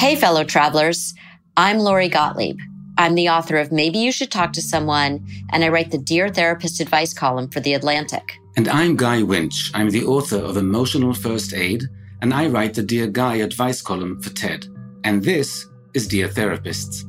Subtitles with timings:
[0.00, 1.12] Hey, fellow travelers.
[1.58, 2.58] I'm Lori Gottlieb.
[2.96, 6.30] I'm the author of Maybe You Should Talk to Someone, and I write the Dear
[6.30, 8.32] Therapist advice column for The Atlantic.
[8.56, 9.70] And I'm Guy Winch.
[9.74, 11.82] I'm the author of Emotional First Aid,
[12.22, 14.68] and I write the Dear Guy advice column for TED.
[15.04, 17.04] And this is Dear Therapists.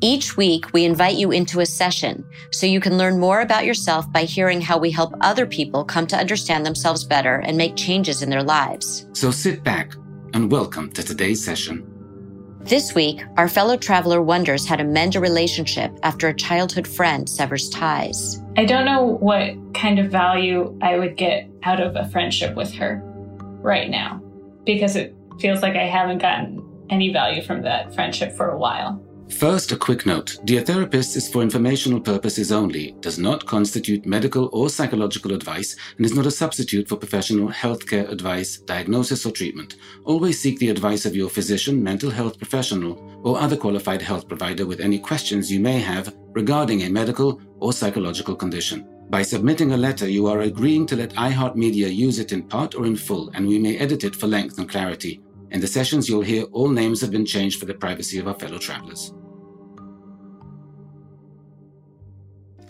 [0.00, 4.12] Each week, we invite you into a session so you can learn more about yourself
[4.12, 8.20] by hearing how we help other people come to understand themselves better and make changes
[8.20, 9.06] in their lives.
[9.12, 9.94] So sit back
[10.34, 11.99] and welcome to today's session.
[12.62, 17.26] This week, our fellow traveler wonders how to mend a relationship after a childhood friend
[17.26, 18.38] severs ties.
[18.58, 22.70] I don't know what kind of value I would get out of a friendship with
[22.74, 23.00] her
[23.62, 24.22] right now
[24.66, 29.02] because it feels like I haven't gotten any value from that friendship for a while.
[29.38, 30.38] First, a quick note.
[30.44, 36.04] Dear Therapist is for informational purposes only, does not constitute medical or psychological advice, and
[36.04, 39.76] is not a substitute for professional healthcare advice, diagnosis, or treatment.
[40.04, 44.66] Always seek the advice of your physician, mental health professional, or other qualified health provider
[44.66, 48.86] with any questions you may have regarding a medical or psychological condition.
[49.08, 52.84] By submitting a letter, you are agreeing to let iHeartMedia use it in part or
[52.84, 55.20] in full, and we may edit it for length and clarity.
[55.50, 58.38] In the sessions, you'll hear all names have been changed for the privacy of our
[58.38, 59.12] fellow travelers.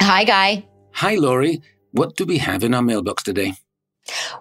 [0.03, 0.65] Hi, Guy.
[0.93, 1.61] Hi, Lori.
[1.93, 3.55] What do we have in our mailbox today?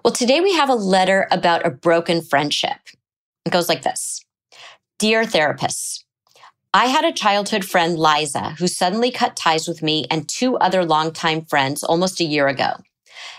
[0.02, 2.78] Well, today we have a letter about a broken friendship.
[3.44, 4.24] It goes like this
[4.98, 6.02] Dear therapists,
[6.72, 10.84] I had a childhood friend, Liza, who suddenly cut ties with me and two other
[10.84, 12.72] longtime friends almost a year ago.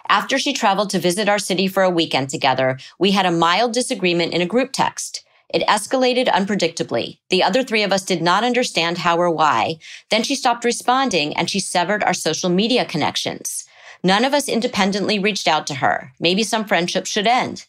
[0.08, 3.74] After she traveled to visit our city for a weekend together, we had a mild
[3.74, 5.26] disagreement in a group text.
[5.54, 7.20] It escalated unpredictably.
[7.30, 9.78] The other three of us did not understand how or why.
[10.10, 13.66] Then she stopped responding and she severed our social media connections.
[14.04, 16.14] None of us independently reached out to her.
[16.20, 17.66] Maybe some friendships should end.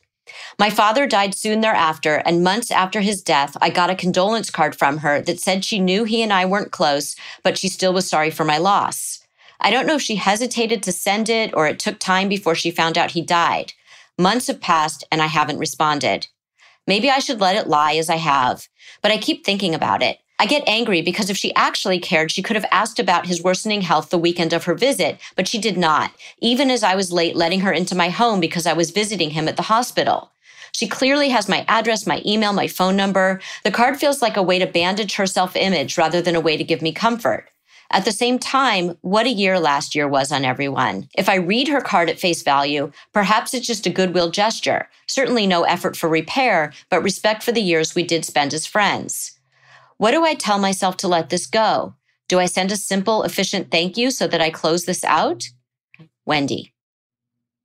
[0.58, 4.74] My father died soon thereafter, and months after his death, I got a condolence card
[4.74, 8.08] from her that said she knew he and I weren't close, but she still was
[8.08, 9.18] sorry for my loss.
[9.60, 12.70] I don't know if she hesitated to send it or it took time before she
[12.70, 13.72] found out he died.
[14.18, 16.28] Months have passed and I haven't responded.
[16.86, 18.68] Maybe I should let it lie as I have,
[19.02, 20.18] but I keep thinking about it.
[20.38, 23.82] I get angry because if she actually cared, she could have asked about his worsening
[23.82, 27.36] health the weekend of her visit, but she did not, even as I was late
[27.36, 30.32] letting her into my home because I was visiting him at the hospital.
[30.72, 33.40] She clearly has my address, my email, my phone number.
[33.62, 36.56] The card feels like a way to bandage her self image rather than a way
[36.56, 37.51] to give me comfort.
[37.92, 41.08] At the same time, what a year last year was on everyone.
[41.14, 44.88] If I read her card at face value, perhaps it's just a goodwill gesture.
[45.06, 49.38] Certainly no effort for repair, but respect for the years we did spend as friends.
[49.98, 51.94] What do I tell myself to let this go?
[52.28, 55.44] Do I send a simple, efficient thank you so that I close this out?
[56.24, 56.72] Wendy.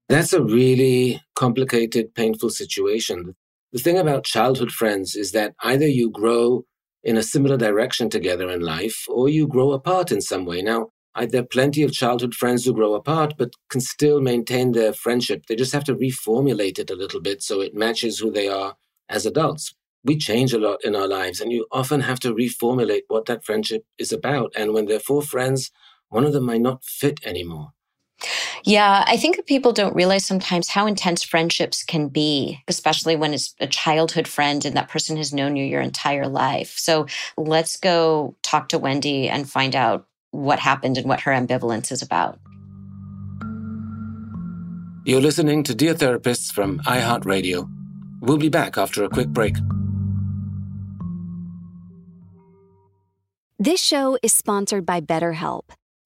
[0.10, 3.36] That's a really complicated, painful situation.
[3.72, 6.66] The thing about childhood friends is that either you grow
[7.04, 10.62] in a similar direction together in life, or you grow apart in some way.
[10.62, 14.72] Now, I, there are plenty of childhood friends who grow apart, but can still maintain
[14.72, 15.46] their friendship.
[15.48, 18.76] They just have to reformulate it a little bit so it matches who they are
[19.10, 19.74] as adults.
[20.04, 23.44] We change a lot in our lives, and you often have to reformulate what that
[23.44, 24.54] friendship is about.
[24.56, 25.72] And when there are four friends,
[26.10, 27.70] one of them might not fit anymore.
[28.64, 33.34] Yeah, I think that people don't realize sometimes how intense friendships can be, especially when
[33.34, 36.76] it's a childhood friend and that person has known you your entire life.
[36.78, 37.06] So
[37.38, 42.02] let's go talk to Wendy and find out what happened and what her ambivalence is
[42.02, 42.40] about.
[45.06, 47.70] You're listening to Dear Therapists from iHeartRadio.
[48.20, 49.56] We'll be back after a quick break.
[53.60, 55.70] This show is sponsored by BetterHelp.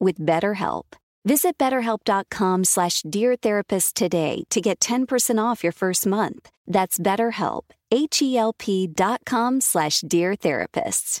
[0.00, 0.84] with BetterHelp.
[1.24, 6.50] Visit betterhelp.com slash deartherapist today to get 10% off your first month.
[6.66, 11.20] That's betterhelp, H-E-L-P dot com slash deartherapists.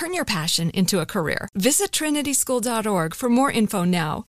[0.00, 1.46] Turn your passion into a career.
[1.54, 4.24] Visit trinityschool.org for more info now.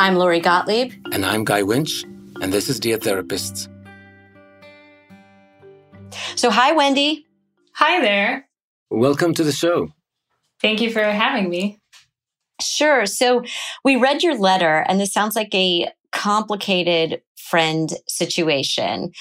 [0.00, 0.92] I'm Lori Gottlieb.
[1.12, 2.02] And I'm Guy Winch,
[2.40, 3.68] and this is Dear Therapists.
[6.34, 7.24] So, hi, Wendy.
[7.74, 8.48] Hi there.
[8.90, 9.92] Welcome to the show.
[10.60, 11.78] Thank you for having me.
[12.60, 13.06] Sure.
[13.06, 13.44] So,
[13.84, 19.12] we read your letter, and this sounds like a complicated friend situation.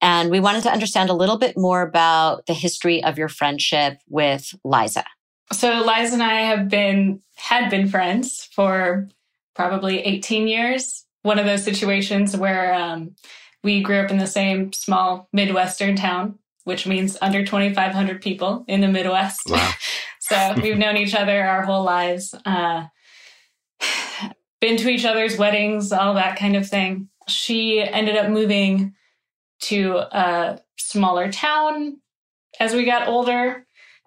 [0.00, 3.98] And we wanted to understand a little bit more about the history of your friendship
[4.08, 5.04] with Liza.
[5.52, 9.08] So Liza and I have been had been friends for
[9.54, 11.04] probably 18 years.
[11.22, 13.14] One of those situations where um,
[13.62, 18.80] we grew up in the same small Midwestern town, which means under 2,500 people in
[18.80, 19.42] the Midwest.
[19.48, 19.72] Wow.
[20.20, 22.86] so we've known each other our whole lives, uh,
[24.60, 27.08] been to each other's weddings, all that kind of thing.
[27.28, 28.94] She ended up moving
[29.60, 31.98] to a smaller town
[32.60, 33.66] as we got older.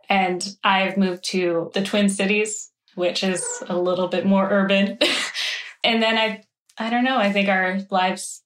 [0.09, 4.97] And I've moved to the Twin Cities, which is a little bit more urban.
[5.83, 6.43] and then I,
[6.77, 8.41] I don't know, I think our lives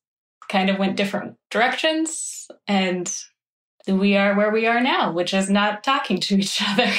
[0.50, 2.48] kind of went different directions.
[2.68, 3.14] And
[3.88, 6.92] we are where we are now, which is not talking to each other.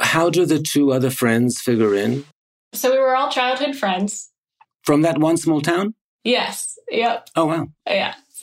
[0.00, 2.24] How do the two other friends figure in?
[2.72, 4.30] So we were all childhood friends.
[4.82, 5.94] From that one small town?
[6.24, 6.78] Yes.
[6.90, 7.30] Yep.
[7.36, 7.68] Oh, wow.
[7.86, 8.14] Yeah.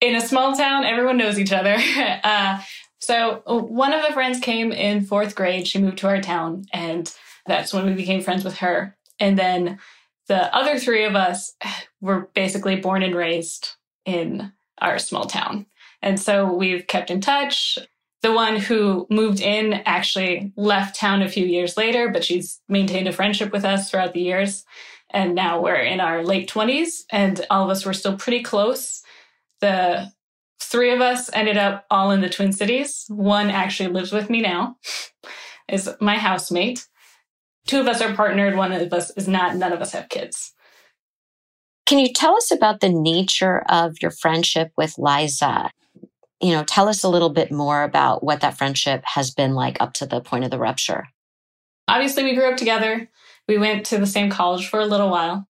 [0.00, 1.76] in a small town, everyone knows each other.
[2.24, 2.60] Uh,
[2.98, 5.68] so one of the friends came in fourth grade.
[5.68, 7.12] She moved to our town, and
[7.46, 8.96] that's when we became friends with her.
[9.20, 9.78] And then
[10.26, 11.54] the other three of us
[12.00, 15.66] were basically born and raised in our small town.
[16.02, 17.78] And so we've kept in touch.
[18.22, 23.06] The one who moved in actually left town a few years later, but she's maintained
[23.06, 24.64] a friendship with us throughout the years.
[25.10, 29.02] And now we're in our late 20s, and all of us were still pretty close.
[29.60, 30.10] The
[30.60, 33.04] three of us ended up all in the Twin Cities.
[33.08, 34.76] One actually lives with me now,
[35.68, 36.86] is my housemate.
[37.66, 39.56] Two of us are partnered, one of us is not.
[39.56, 40.52] None of us have kids.
[41.84, 45.70] Can you tell us about the nature of your friendship with Liza?
[46.40, 49.80] You know, tell us a little bit more about what that friendship has been like
[49.80, 51.06] up to the point of the rupture.
[51.88, 53.08] Obviously, we grew up together.
[53.48, 55.46] We went to the same college for a little while.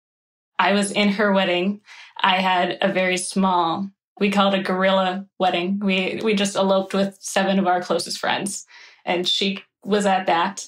[0.59, 1.81] I was in her wedding.
[2.21, 5.81] I had a very small, we called a guerrilla wedding.
[5.83, 8.67] We we just eloped with seven of our closest friends,
[9.05, 10.67] and she was at that.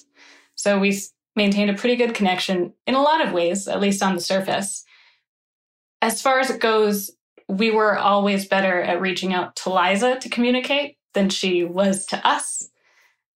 [0.55, 0.99] So we
[1.35, 4.83] maintained a pretty good connection in a lot of ways, at least on the surface.
[6.01, 7.11] As far as it goes,
[7.47, 12.27] we were always better at reaching out to Liza to communicate than she was to
[12.27, 12.69] us.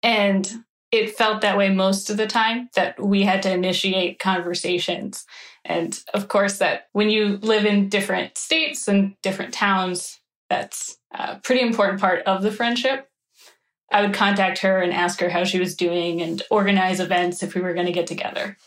[0.01, 0.51] And
[0.95, 5.25] it felt that way most of the time that we had to initiate conversations.
[5.63, 11.39] And of course, that when you live in different states and different towns, that's a
[11.39, 13.09] pretty important part of the friendship.
[13.91, 17.55] I would contact her and ask her how she was doing and organize events if
[17.55, 18.57] we were going to get together.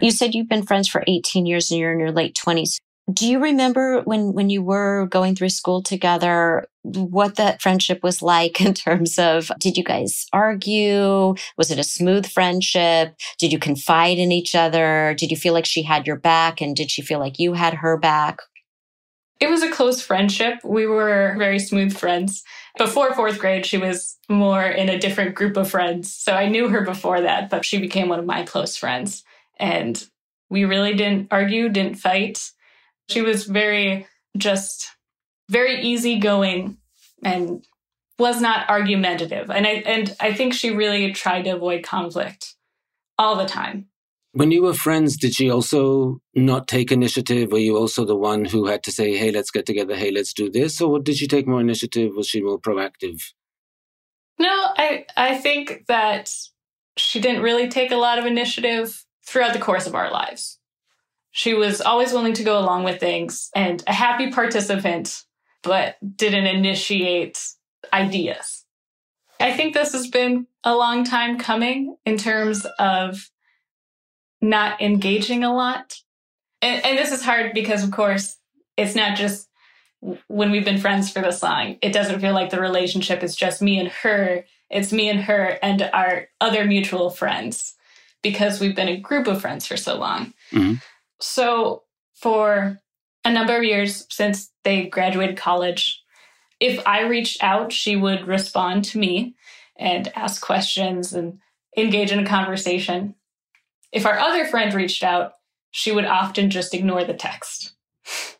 [0.00, 2.78] You said you've been friends for 18 years and you're in your late 20s.
[3.12, 8.22] Do you remember when when you were going through school together what that friendship was
[8.22, 11.34] like in terms of did you guys argue?
[11.56, 13.14] Was it a smooth friendship?
[13.38, 15.14] Did you confide in each other?
[15.16, 17.74] Did you feel like she had your back and did she feel like you had
[17.74, 18.40] her back?
[19.38, 20.60] It was a close friendship.
[20.64, 22.42] We were very smooth friends.
[22.78, 26.14] Before fourth grade, she was more in a different group of friends.
[26.14, 29.24] So I knew her before that, but she became one of my close friends.
[29.58, 30.02] And
[30.48, 32.50] we really didn't argue, didn't fight.
[33.08, 34.88] She was very just
[35.48, 36.78] very easygoing
[37.22, 37.64] and
[38.18, 39.50] was not argumentative.
[39.50, 42.54] And I and I think she really tried to avoid conflict
[43.18, 43.86] all the time.
[44.32, 47.52] When you were friends, did she also not take initiative?
[47.52, 50.34] Were you also the one who had to say, hey, let's get together, hey, let's
[50.34, 50.78] do this?
[50.78, 52.12] Or did she take more initiative?
[52.14, 53.22] Was she more proactive?
[54.38, 56.30] No, I, I think that
[56.98, 60.58] she didn't really take a lot of initiative throughout the course of our lives.
[61.36, 65.22] She was always willing to go along with things and a happy participant,
[65.62, 67.38] but didn't initiate
[67.92, 68.64] ideas.
[69.38, 73.30] I think this has been a long time coming in terms of
[74.40, 75.98] not engaging a lot.
[76.62, 78.38] And, and this is hard because, of course,
[78.78, 79.46] it's not just
[80.28, 81.76] when we've been friends for this long.
[81.82, 84.46] It doesn't feel like the relationship is just me and her.
[84.70, 87.74] It's me and her and our other mutual friends
[88.22, 90.32] because we've been a group of friends for so long.
[90.50, 90.76] Mm-hmm.
[91.20, 92.80] So, for
[93.24, 96.02] a number of years since they graduated college,
[96.60, 99.34] if I reached out, she would respond to me
[99.78, 101.38] and ask questions and
[101.76, 103.14] engage in a conversation.
[103.92, 105.32] If our other friend reached out,
[105.70, 107.74] she would often just ignore the text.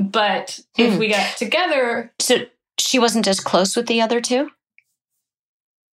[0.00, 0.98] But if hmm.
[0.98, 2.12] we got together.
[2.18, 2.46] So
[2.78, 4.50] she wasn't as close with the other two?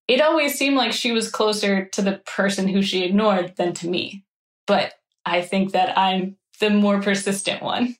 [0.08, 3.88] It always seemed like she was closer to the person who she ignored than to
[3.88, 4.26] me.
[4.66, 7.96] But I think that I'm the more persistent one.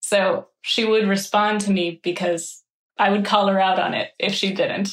[0.00, 2.62] So she would respond to me because
[2.98, 4.90] I would call her out on it if she didn't.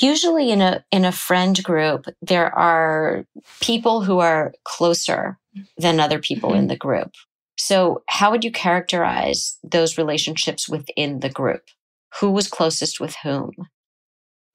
[0.00, 3.24] usually in a in a friend group there are
[3.60, 5.38] people who are closer
[5.76, 6.60] than other people mm-hmm.
[6.60, 7.12] in the group
[7.58, 11.62] so how would you characterize those relationships within the group
[12.20, 13.50] who was closest with whom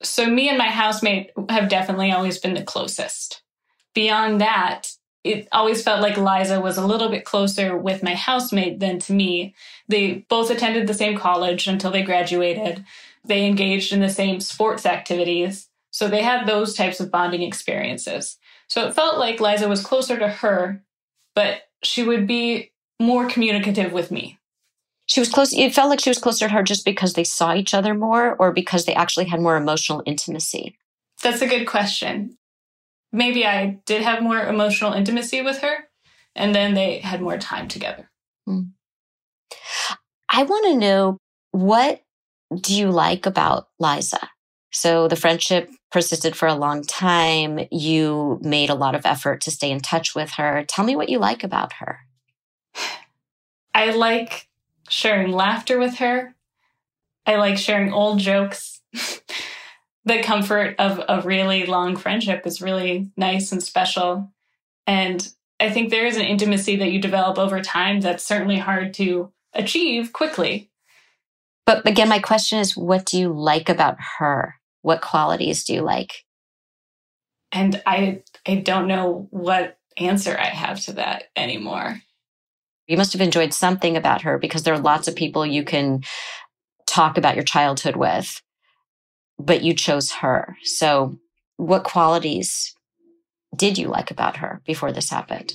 [0.02, 3.42] so me and my housemate have definitely always been the closest
[3.96, 4.92] beyond that
[5.26, 9.12] it always felt like Liza was a little bit closer with my housemate than to
[9.12, 9.54] me.
[9.88, 12.84] They both attended the same college until they graduated.
[13.24, 15.68] They engaged in the same sports activities.
[15.90, 18.38] So they had those types of bonding experiences.
[18.68, 20.84] So it felt like Liza was closer to her,
[21.34, 24.38] but she would be more communicative with me.
[25.06, 25.52] She was close.
[25.52, 28.36] It felt like she was closer to her just because they saw each other more
[28.36, 30.76] or because they actually had more emotional intimacy.
[31.22, 32.36] That's a good question.
[33.16, 35.88] Maybe I did have more emotional intimacy with her,
[36.34, 38.10] and then they had more time together.
[38.46, 38.72] Mm.
[40.28, 41.16] I want to know
[41.50, 42.02] what
[42.54, 44.20] do you like about Liza?
[44.70, 47.66] So the friendship persisted for a long time.
[47.70, 50.66] You made a lot of effort to stay in touch with her.
[50.68, 52.00] Tell me what you like about her.
[53.74, 54.46] I like
[54.90, 56.34] sharing laughter with her.
[57.24, 58.82] I like sharing old jokes.
[60.06, 64.32] the comfort of a really long friendship is really nice and special.
[64.86, 68.94] And I think there is an intimacy that you develop over time that's certainly hard
[68.94, 70.70] to achieve quickly.
[71.66, 74.54] But again, my question is what do you like about her?
[74.82, 76.24] What qualities do you like?
[77.50, 82.00] And I I don't know what answer I have to that anymore.
[82.86, 86.02] You must have enjoyed something about her because there are lots of people you can
[86.86, 88.40] talk about your childhood with,
[89.38, 90.56] but you chose her.
[90.62, 91.18] So,
[91.56, 92.74] what qualities
[93.54, 95.54] did you like about her before this happened?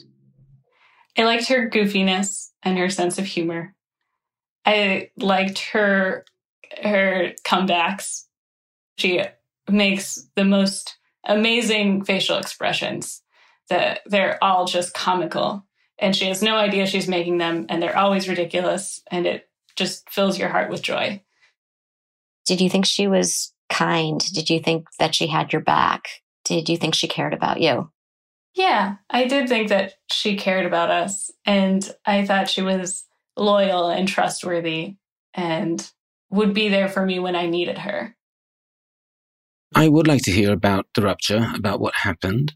[1.17, 3.75] I liked her goofiness and her sense of humor.
[4.65, 6.25] I liked her
[6.81, 8.25] her comebacks.
[8.97, 9.21] She
[9.69, 13.21] makes the most amazing facial expressions
[13.69, 15.65] that they're all just comical
[15.99, 20.09] and she has no idea she's making them and they're always ridiculous and it just
[20.09, 21.21] fills your heart with joy.
[22.45, 24.19] Did you think she was kind?
[24.33, 26.07] Did you think that she had your back?
[26.45, 27.89] Did you think she cared about you?
[28.53, 33.05] Yeah, I did think that she cared about us and I thought she was
[33.37, 34.97] loyal and trustworthy
[35.33, 35.89] and
[36.29, 38.15] would be there for me when I needed her.
[39.73, 42.53] I would like to hear about the rupture, about what happened.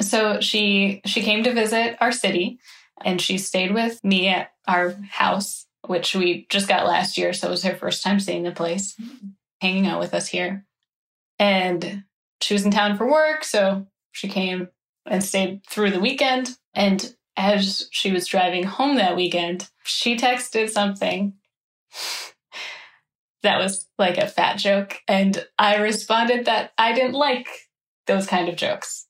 [0.00, 2.58] So she she came to visit our city
[3.04, 7.48] and she stayed with me at our house, which we just got last year, so
[7.48, 8.96] it was her first time seeing the place,
[9.64, 10.66] hanging out with us here.
[11.38, 12.04] And
[12.42, 14.68] she was in town for work, so she came
[15.06, 16.50] and stayed through the weekend.
[16.74, 21.32] And as she was driving home that weekend, she texted something
[23.42, 25.00] that was like a fat joke.
[25.08, 27.48] And I responded that I didn't like
[28.06, 29.06] those kind of jokes.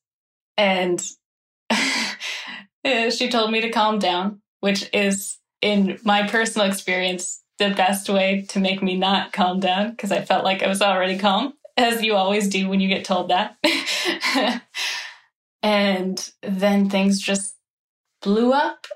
[0.57, 1.03] And
[2.85, 8.45] she told me to calm down, which is, in my personal experience, the best way
[8.49, 12.03] to make me not calm down because I felt like I was already calm, as
[12.03, 13.57] you always do when you get told that.
[15.63, 17.55] and then things just
[18.21, 18.87] blew up.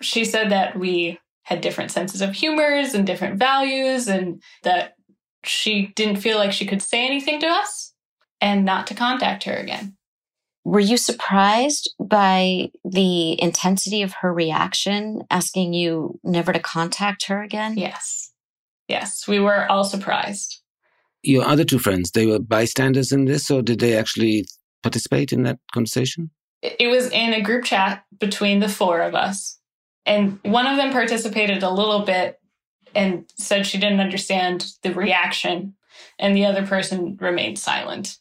[0.00, 4.94] She said that we had different senses of humors and different values, and that
[5.44, 7.92] she didn't feel like she could say anything to us
[8.40, 9.96] and not to contact her again.
[10.64, 17.42] Were you surprised by the intensity of her reaction, asking you never to contact her
[17.42, 17.76] again?
[17.76, 18.32] Yes.
[18.88, 20.60] Yes, we were all surprised.
[21.22, 24.46] Your other two friends, they were bystanders in this, or did they actually
[24.82, 26.30] participate in that conversation?
[26.62, 29.58] It was in a group chat between the four of us.
[30.06, 32.38] And one of them participated a little bit
[32.94, 35.74] and said she didn't understand the reaction,
[36.18, 38.18] and the other person remained silent.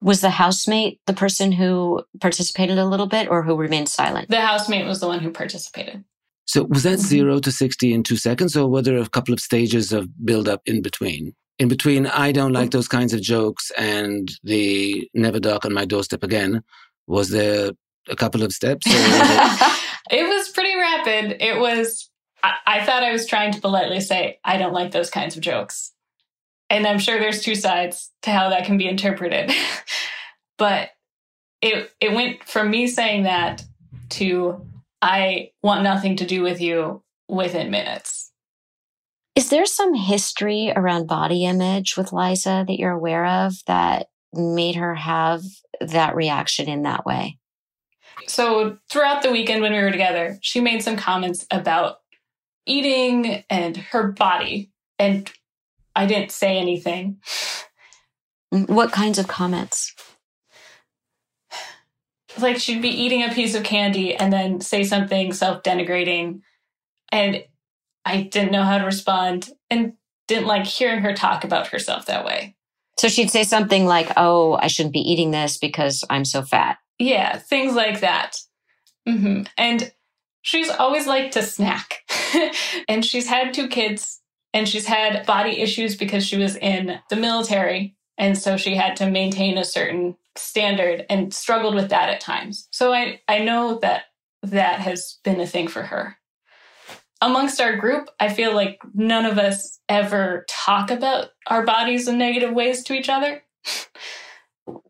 [0.00, 4.28] Was the housemate the person who participated a little bit or who remained silent?
[4.28, 6.04] The housemate was the one who participated.
[6.48, 7.08] So was that mm-hmm.
[7.08, 10.48] zero to 60 in two seconds, or were there a couple of stages of build
[10.48, 11.34] up in between?
[11.58, 15.84] In between, I don't like those kinds of jokes and the never dark on my
[15.84, 16.62] doorstep again.
[17.06, 17.72] Was there
[18.08, 18.86] a couple of steps?
[18.86, 21.36] it-, it was pretty rapid.
[21.42, 22.08] It was,
[22.42, 25.42] I-, I thought I was trying to politely say, I don't like those kinds of
[25.42, 25.92] jokes.
[26.70, 29.52] And I'm sure there's two sides to how that can be interpreted.
[30.58, 30.90] but
[31.62, 33.64] it it went from me saying that
[34.10, 34.66] to
[35.00, 38.32] I want nothing to do with you within minutes.
[39.34, 44.74] Is there some history around body image with Liza that you're aware of that made
[44.74, 45.42] her have
[45.80, 47.38] that reaction in that way?
[48.26, 51.98] So, throughout the weekend when we were together, she made some comments about
[52.66, 54.72] eating and her body.
[54.98, 55.30] And
[55.98, 57.18] I didn't say anything.
[58.50, 59.96] What kinds of comments?
[62.38, 66.42] Like she'd be eating a piece of candy and then say something self denigrating.
[67.10, 67.42] And
[68.04, 69.94] I didn't know how to respond and
[70.28, 72.54] didn't like hearing her talk about herself that way.
[72.96, 76.78] So she'd say something like, Oh, I shouldn't be eating this because I'm so fat.
[77.00, 78.36] Yeah, things like that.
[79.08, 79.42] Mm-hmm.
[79.56, 79.92] And
[80.42, 82.04] she's always liked to snack.
[82.88, 84.17] and she's had two kids
[84.52, 87.96] and she's had body issues because she was in the military.
[88.16, 92.68] And so she had to maintain a certain standard and struggled with that at times.
[92.72, 94.04] So I, I know that
[94.42, 96.16] that has been a thing for her.
[97.20, 102.18] Amongst our group, I feel like none of us ever talk about our bodies in
[102.18, 103.42] negative ways to each other.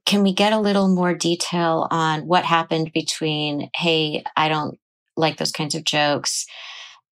[0.04, 4.78] Can we get a little more detail on what happened between, hey, I don't
[5.16, 6.46] like those kinds of jokes,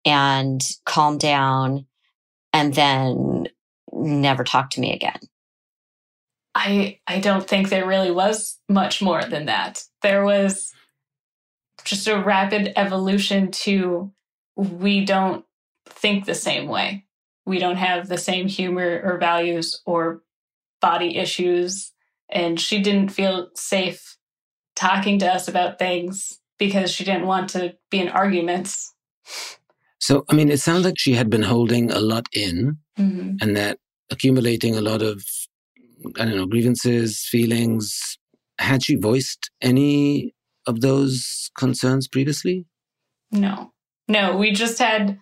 [0.06, 1.86] and calm down,
[2.53, 3.47] and then
[3.91, 5.19] never talk to me again.
[6.53, 9.83] I I don't think there really was much more than that.
[10.01, 10.73] There was
[11.83, 14.11] just a rapid evolution to
[14.55, 15.45] we don't
[15.85, 17.05] think the same way.
[17.45, 20.21] We don't have the same humor or values or
[20.81, 21.91] body issues
[22.29, 24.17] and she didn't feel safe
[24.75, 28.93] talking to us about things because she didn't want to be in arguments.
[30.01, 33.35] So, I mean, it sounds like she had been holding a lot in mm-hmm.
[33.39, 33.77] and that
[34.09, 35.23] accumulating a lot of,
[36.19, 38.17] I don't know, grievances, feelings.
[38.57, 40.33] Had she voiced any
[40.65, 42.65] of those concerns previously?
[43.31, 43.73] No,
[44.07, 44.37] no.
[44.37, 45.19] We just had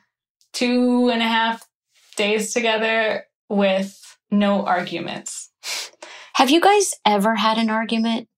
[0.53, 1.67] two and a half
[2.15, 3.99] days together with
[4.31, 5.51] no arguments.
[6.35, 8.29] Have you guys ever had an argument?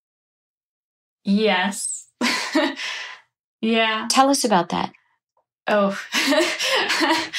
[1.23, 2.07] Yes.
[3.61, 4.07] yeah.
[4.09, 4.91] Tell us about that.
[5.71, 5.97] Oh.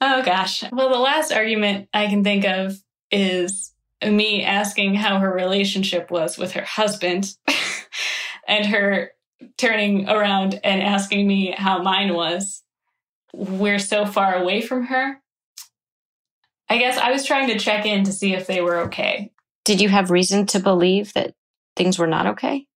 [0.00, 0.62] oh gosh.
[0.70, 3.72] Well, the last argument I can think of is
[4.06, 7.34] me asking how her relationship was with her husband
[8.48, 9.10] and her
[9.56, 12.62] turning around and asking me how mine was.
[13.34, 15.20] We're so far away from her.
[16.70, 19.32] I guess I was trying to check in to see if they were okay.
[19.64, 21.34] Did you have reason to believe that
[21.74, 22.66] things were not okay?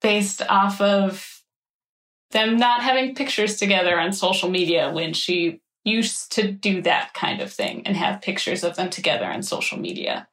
[0.00, 1.31] Based off of
[2.32, 7.40] them not having pictures together on social media when she used to do that kind
[7.40, 10.28] of thing and have pictures of them together on social media.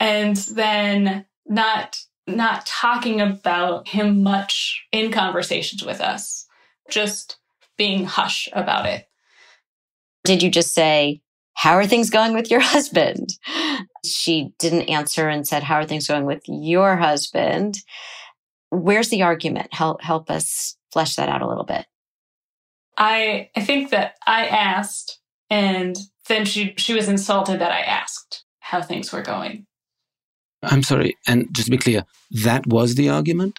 [0.00, 1.98] And then not
[2.28, 6.46] not talking about him much in conversations with us,
[6.88, 7.38] just
[7.76, 9.08] being hush about it.
[10.24, 11.20] Did you just say,
[11.54, 13.30] How are things going with your husband?
[14.04, 17.78] She didn't answer and said, How are things going with your husband?
[18.72, 19.72] where's the argument?
[19.72, 21.86] Help help us flesh that out a little bit.
[22.96, 25.18] I I think that I asked
[25.50, 25.96] and
[26.28, 29.66] then she she was insulted that I asked how things were going.
[30.62, 32.04] I'm sorry, and just to be clear,
[32.44, 33.58] that was the argument?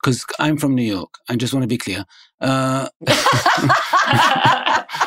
[0.00, 1.14] Because I'm from New York.
[1.28, 2.04] I just want to be clear.
[2.40, 2.88] Uh...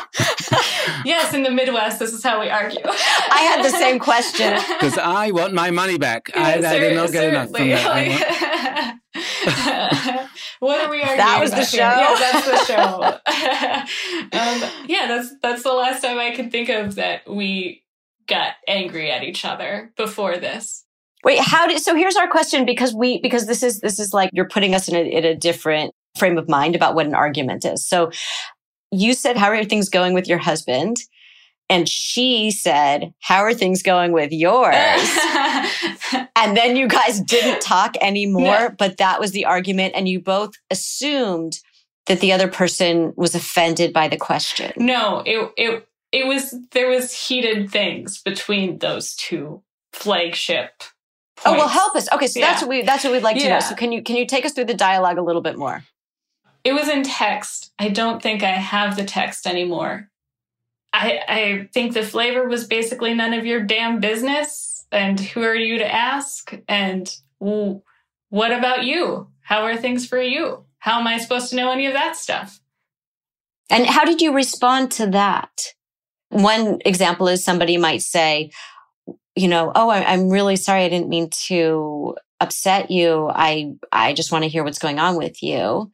[1.04, 2.80] yes, in the Midwest, this is how we argue.
[2.84, 4.58] I had the same question.
[4.80, 6.30] Because I want my money back.
[6.34, 8.98] Yeah, I, I, did not get enough from that.
[10.60, 11.18] what are we arguing?
[11.18, 11.78] That was the show.
[11.78, 13.02] Yeah, that's the show.
[14.38, 17.82] um, yeah, that's that's the last time I can think of that we
[18.26, 20.84] got angry at each other before this.
[21.24, 24.30] Wait, how did so here's our question because we because this is this is like
[24.32, 27.64] you're putting us in a, in a different frame of mind about what an argument
[27.64, 27.86] is.
[27.86, 28.10] So
[28.90, 30.98] you said how are things going with your husband?
[31.68, 34.74] And she said, How are things going with yours?
[36.34, 38.74] and then you guys didn't talk anymore, no.
[38.76, 39.94] but that was the argument.
[39.94, 41.60] And you both assumed
[42.06, 44.72] that the other person was offended by the question.
[44.76, 50.82] No, it, it, it was, there was heated things between those two flagship
[51.36, 51.56] Points.
[51.56, 52.06] Oh well, help us.
[52.12, 52.50] Okay, so yeah.
[52.50, 53.60] that's what we that's what we'd like to know.
[53.60, 55.82] So can you can you take us through the dialogue a little bit more?
[56.64, 57.72] It was in text.
[57.78, 60.10] I don't think I have the text anymore.
[60.92, 64.86] I I think the flavor was basically none of your damn business.
[64.92, 66.52] And who are you to ask?
[66.68, 69.28] And what about you?
[69.40, 70.64] How are things for you?
[70.78, 72.60] How am I supposed to know any of that stuff?
[73.68, 75.74] And how did you respond to that?
[76.30, 78.50] One example is somebody might say,
[79.36, 80.84] you know, oh, I, am really sorry.
[80.84, 83.30] I didn't mean to upset you.
[83.32, 85.90] I, I just want to hear what's going on with you.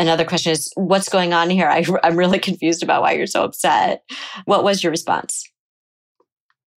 [0.00, 1.68] Another question is, what's going on here?
[1.68, 4.02] I, I'm really confused about why you're so upset.
[4.46, 5.44] What was your response?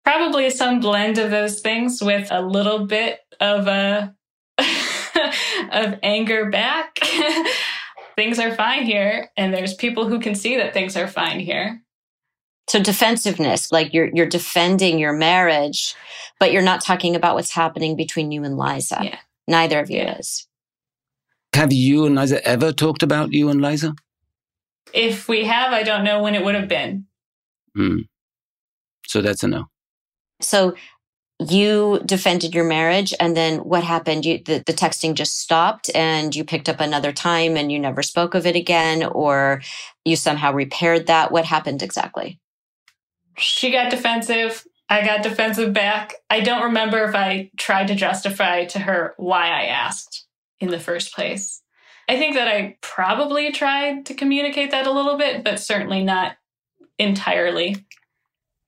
[0.07, 4.15] Probably some blend of those things with a little bit of a
[4.59, 6.99] of anger back.
[8.17, 11.83] things are fine here, and there's people who can see that things are fine here.
[12.71, 15.95] So defensiveness, like you're you're defending your marriage,
[16.39, 19.01] but you're not talking about what's happening between you and Liza.
[19.03, 19.19] Yeah.
[19.47, 20.17] Neither of you yeah.
[20.17, 20.47] is.
[21.55, 23.95] Have you and Liza ever talked about you and Liza?
[24.93, 27.07] If we have, I don't know when it would have been.
[27.75, 27.99] Hmm.
[29.07, 29.67] So that's a no.
[30.41, 30.75] So
[31.49, 36.37] you defended your marriage and then what happened you the, the texting just stopped and
[36.37, 39.63] you picked up another time and you never spoke of it again or
[40.05, 42.39] you somehow repaired that what happened exactly
[43.39, 48.67] she got defensive i got defensive back i don't remember if i tried to justify
[48.67, 50.10] to her why i asked
[50.61, 51.62] in the first place
[52.09, 56.37] i think that i probably tried to communicate that a little bit but certainly not
[56.99, 57.77] entirely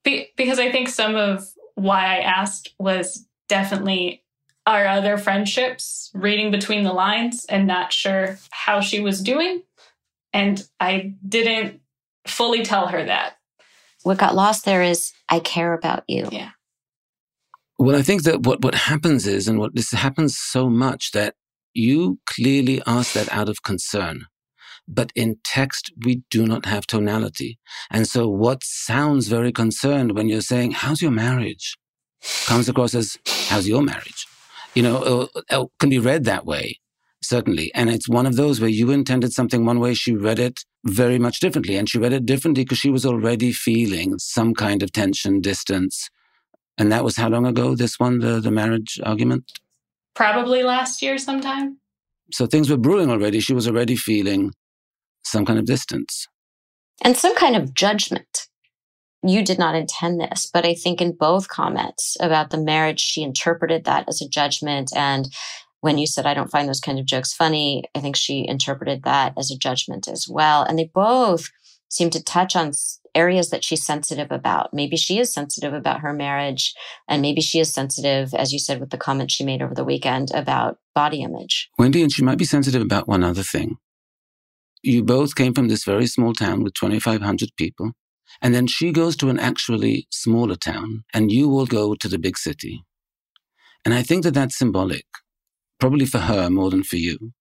[0.05, 4.22] Be- because i think some of why I asked was definitely
[4.66, 9.62] our other friendships, reading between the lines and not sure how she was doing.
[10.33, 11.81] And I didn't
[12.26, 13.38] fully tell her that.
[14.05, 16.28] What got lost there is I care about you.
[16.31, 16.50] Yeah.
[17.78, 21.35] Well, I think that what, what happens is, and what this happens so much, that
[21.74, 24.26] you clearly ask that out of concern.
[24.88, 27.58] But in text, we do not have tonality.
[27.90, 31.76] And so what sounds very concerned when you're saying, how's your marriage?
[32.46, 33.16] Comes across as,
[33.48, 34.26] how's your marriage?
[34.74, 36.80] You know, uh, can be read that way,
[37.22, 37.70] certainly.
[37.74, 41.18] And it's one of those where you intended something one way, she read it very
[41.18, 41.76] much differently.
[41.76, 46.11] And she read it differently because she was already feeling some kind of tension, distance.
[46.78, 49.52] And that was how long ago, this one, the, the marriage argument?
[50.14, 51.79] Probably last year sometime.
[52.33, 53.40] So things were brewing already.
[53.40, 54.53] She was already feeling
[55.25, 56.27] some kind of distance.
[57.03, 58.48] And some kind of judgment.
[59.25, 63.22] You did not intend this, but I think in both comments about the marriage, she
[63.22, 64.90] interpreted that as a judgment.
[64.96, 65.29] And
[65.81, 69.05] when you said, I don't find those kind of jokes funny, I think she interpreted
[69.05, 70.62] that as a judgment as well.
[70.62, 71.51] And they both
[71.88, 72.72] seem to touch on
[73.14, 74.72] areas that she's sensitive about.
[74.72, 76.75] Maybe she is sensitive about her marriage,
[77.09, 79.85] and maybe she is sensitive, as you said, with the comment she made over the
[79.85, 81.70] weekend about body image.
[81.79, 83.77] Wendy, and she might be sensitive about one other thing
[84.83, 87.92] you both came from this very small town with 2,500 people.
[88.40, 92.18] And then she goes to an actually smaller town, and you will go to the
[92.18, 92.85] big city.
[93.85, 95.05] And I think that that's symbolic,
[95.79, 97.33] probably for her more than for you,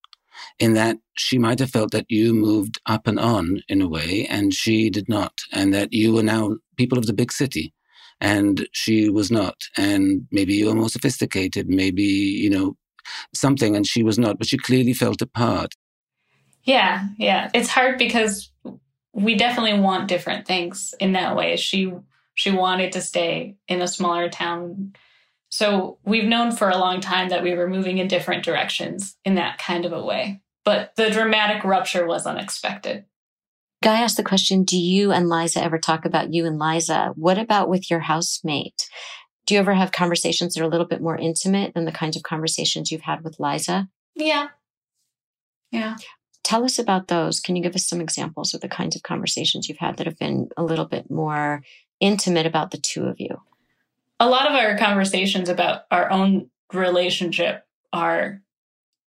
[0.59, 4.27] in that she might have felt that you moved up and on in a way,
[4.29, 7.73] and she did not, and that you were now people of the big city,
[8.19, 9.55] and she was not.
[9.77, 12.75] And maybe you were more sophisticated, maybe, you know,
[13.33, 15.73] something, and she was not, but she clearly felt apart.
[16.63, 17.49] Yeah, yeah.
[17.53, 18.51] It's hard because
[19.13, 21.55] we definitely want different things in that way.
[21.57, 21.93] She
[22.33, 24.93] she wanted to stay in a smaller town
[25.51, 29.35] So we've known for a long time that we were moving in different directions in
[29.35, 30.41] that kind of a way.
[30.63, 33.05] But the dramatic rupture was unexpected.
[33.83, 37.13] Guy asked the question Do you and Liza ever talk about you and Liza?
[37.15, 38.87] What about with your housemate?
[39.45, 42.15] Do you ever have conversations that are a little bit more intimate than the kinds
[42.15, 43.89] of conversations you've had with Liza?
[44.15, 44.49] Yeah.
[45.71, 45.97] Yeah.
[46.43, 47.39] Tell us about those.
[47.39, 50.19] Can you give us some examples of the kinds of conversations you've had that have
[50.19, 51.63] been a little bit more
[51.99, 53.41] intimate about the two of you?
[54.21, 58.39] A lot of our conversations about our own relationship are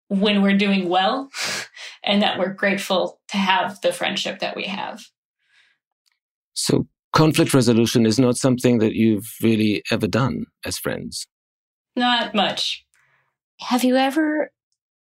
[0.07, 1.29] when we're doing well
[2.03, 5.03] and that we're grateful to have the friendship that we have.
[6.53, 11.27] So, conflict resolution is not something that you've really ever done as friends?
[11.95, 12.83] Not much.
[13.59, 14.51] Have you ever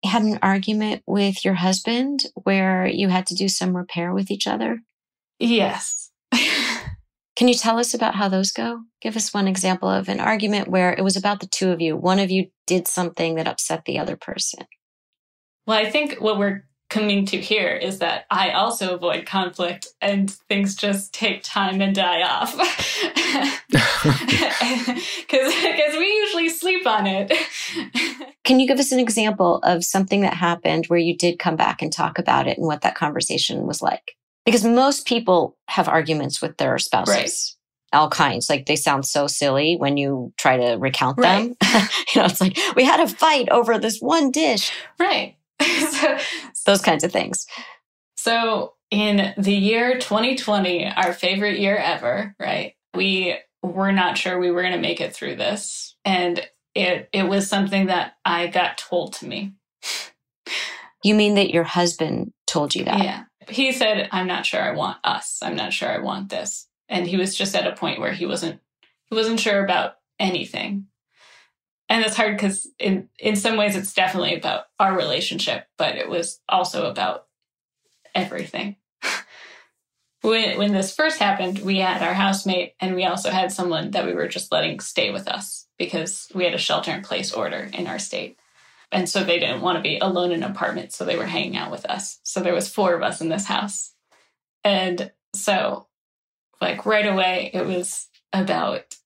[0.05, 4.47] had an argument with your husband where you had to do some repair with each
[4.47, 4.79] other?
[5.41, 6.13] Yes.
[7.39, 8.81] Can you tell us about how those go?
[9.01, 11.97] Give us one example of an argument where it was about the two of you.
[11.97, 14.67] One of you did something that upset the other person.
[15.65, 20.29] Well, I think what we're coming to here is that I also avoid conflict and
[20.49, 22.57] things just take time and die off.
[25.29, 27.33] Because we usually sleep on it.
[28.45, 31.83] Can you give us an example of something that happened where you did come back
[31.83, 34.18] and talk about it and what that conversation was like?
[34.49, 37.15] Because most people have arguments with their spouses.
[37.15, 37.99] Right.
[38.01, 38.49] All kinds.
[38.49, 41.55] Like they sound so silly when you try to recount them.
[42.15, 44.73] You know, it's like we had a fight over this one dish.
[44.99, 45.37] Right.
[45.61, 46.17] so,
[46.65, 47.47] Those kinds of things.
[48.17, 52.73] so in the year 2020, our favorite year ever, right?
[52.95, 55.95] We were not sure we were going to make it through this.
[56.07, 56.41] And
[56.75, 59.53] it, it was something that I got told to me.
[61.05, 63.03] You mean that your husband told you that?
[63.03, 63.25] Yeah.
[63.49, 65.39] He said, I'm not sure I want us.
[65.43, 66.69] I'm not sure I want this.
[66.89, 68.61] And he was just at a point where he wasn't
[69.07, 70.87] he wasn't sure about anything.
[71.89, 76.09] And it's hard because in in some ways it's definitely about our relationship, but it
[76.09, 77.27] was also about
[78.15, 78.77] everything.
[80.23, 84.05] when when this first happened, we had our housemate and we also had someone that
[84.05, 87.71] we were just letting stay with us because we had a shelter in place order
[87.73, 88.39] in our state.
[88.91, 91.57] And so they didn't want to be alone in an apartment, so they were hanging
[91.57, 92.21] out with us.
[92.23, 93.93] So there was four of us in this house.
[94.65, 95.87] And so
[96.61, 98.97] like right away it was about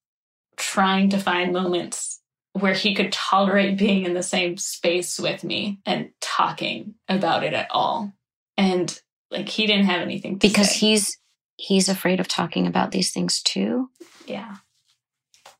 [0.56, 2.20] trying to find moments
[2.52, 7.54] where he could tolerate being in the same space with me and talking about it
[7.54, 8.12] at all.
[8.56, 8.98] And
[9.30, 10.78] like he didn't have anything to Because say.
[10.78, 11.18] he's
[11.56, 13.90] he's afraid of talking about these things too.
[14.26, 14.56] yeah.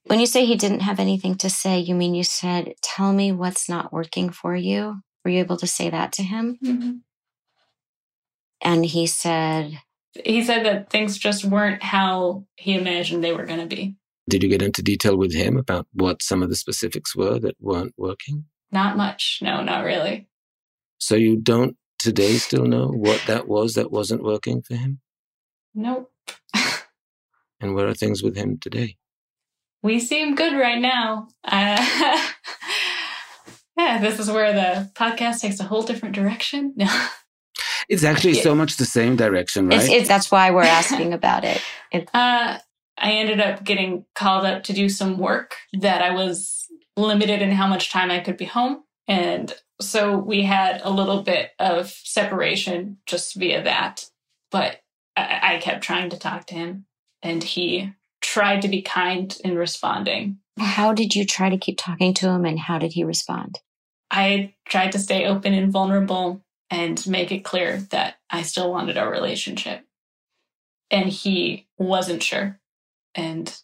[0.05, 3.33] When you say he didn't have anything to say, you mean you said, "Tell me
[3.33, 6.59] what's not working for you." Were you able to say that to him?
[6.63, 7.01] Mhm.
[8.61, 9.81] And he said,
[10.25, 13.97] He said that things just weren't how he imagined they were going to be.
[14.29, 17.57] Did you get into detail with him about what some of the specifics were that
[17.61, 18.45] weren't working?
[18.71, 19.39] Not much.
[19.41, 20.29] No, not really.
[20.99, 25.01] So you don't today still know what that was that wasn't working for him?
[25.75, 26.13] Nope.
[27.61, 28.97] And where are things with him today?
[29.83, 31.29] We seem good right now.
[31.45, 31.85] Uh,
[33.77, 36.75] yeah, this is where the podcast takes a whole different direction.
[36.83, 37.07] No.
[37.89, 39.81] It's actually so much the same direction, right?
[39.81, 41.61] it's, it's, "That's why we're asking about it."
[41.93, 42.59] It- Uh,
[42.97, 46.67] I ended up getting called up to do some work that I was
[46.97, 48.85] limited in how much time I could be home.
[49.09, 54.05] And so we had a little bit of separation just via that.
[54.51, 54.81] But
[55.17, 56.87] I, I kept trying to talk to him,
[57.23, 57.93] and he
[58.23, 60.39] tried to be kind in responding.
[60.59, 63.59] How did you try to keep talking to him, and how did he respond?
[64.11, 68.97] I tried to stay open and vulnerable and make it clear that I still wanted
[68.97, 69.85] our relationship.
[70.91, 72.59] And he wasn't sure
[73.15, 73.55] and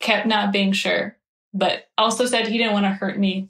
[0.00, 1.16] kept not being sure,
[1.54, 3.48] but also said he didn't want to hurt me.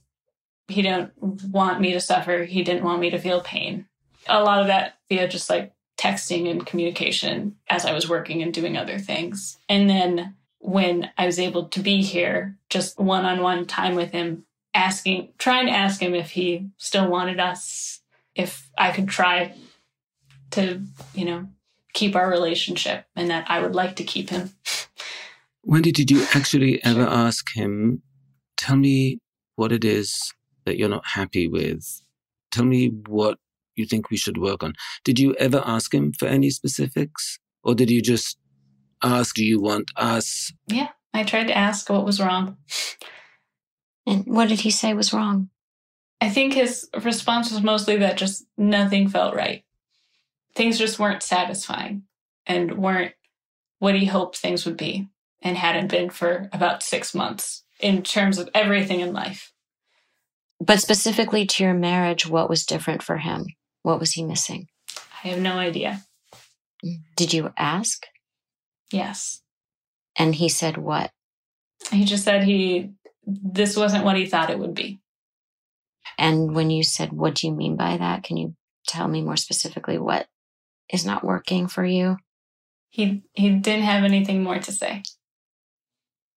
[0.69, 2.45] He didn't want me to suffer.
[2.45, 3.87] He didn't want me to feel pain.
[4.29, 5.73] A lot of that via just like
[6.07, 9.59] texting and communication as I was working and doing other things.
[9.69, 14.13] And then when I was able to be here, just one on one time with
[14.13, 18.01] him, asking, trying to ask him if he still wanted us,
[18.35, 19.55] if I could try
[20.53, 20.83] to,
[21.15, 21.49] you know,
[21.93, 24.51] keep our relationship and that I would like to keep him.
[25.65, 28.03] Wendy, did you actually ever ask him,
[28.57, 29.19] tell me
[29.57, 30.33] what it is
[30.65, 32.03] that you're not happy with?
[32.53, 33.39] Tell me what
[33.77, 34.75] you think we should work on.
[35.05, 37.39] Did you ever ask him for any specifics?
[37.63, 38.39] Or did you just
[39.03, 40.53] ask, do you want us?
[40.69, 42.57] Yeah, I tried to ask what was wrong.
[44.07, 45.51] And what did he say was wrong?
[46.21, 49.65] I think his response was mostly that just nothing felt right.
[50.55, 52.05] Things just weren't satisfying
[52.47, 53.13] and weren't
[53.79, 55.09] what he hoped things would be
[55.43, 57.65] and hadn't been for about six months.
[57.81, 59.53] in terms of everything in life.
[60.61, 63.47] But specifically to your marriage, what was different for him?
[63.87, 64.67] What was he missing?
[65.23, 66.03] I have no idea.
[67.15, 68.05] Did you ask?
[68.91, 69.43] Yes.
[70.17, 71.13] And he said what?
[71.93, 72.91] He just said he
[73.25, 74.99] this wasn't what he thought it would be.
[76.19, 78.25] And when you said what do you mean by that?
[78.25, 78.57] Can you
[78.89, 80.27] tell me more specifically what
[80.93, 82.17] is not working for you?
[82.91, 85.05] He he didn't have anything more to say.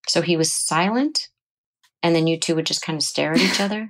[0.07, 1.29] So he was silent
[2.03, 3.89] and then you two would just kind of stare at each other?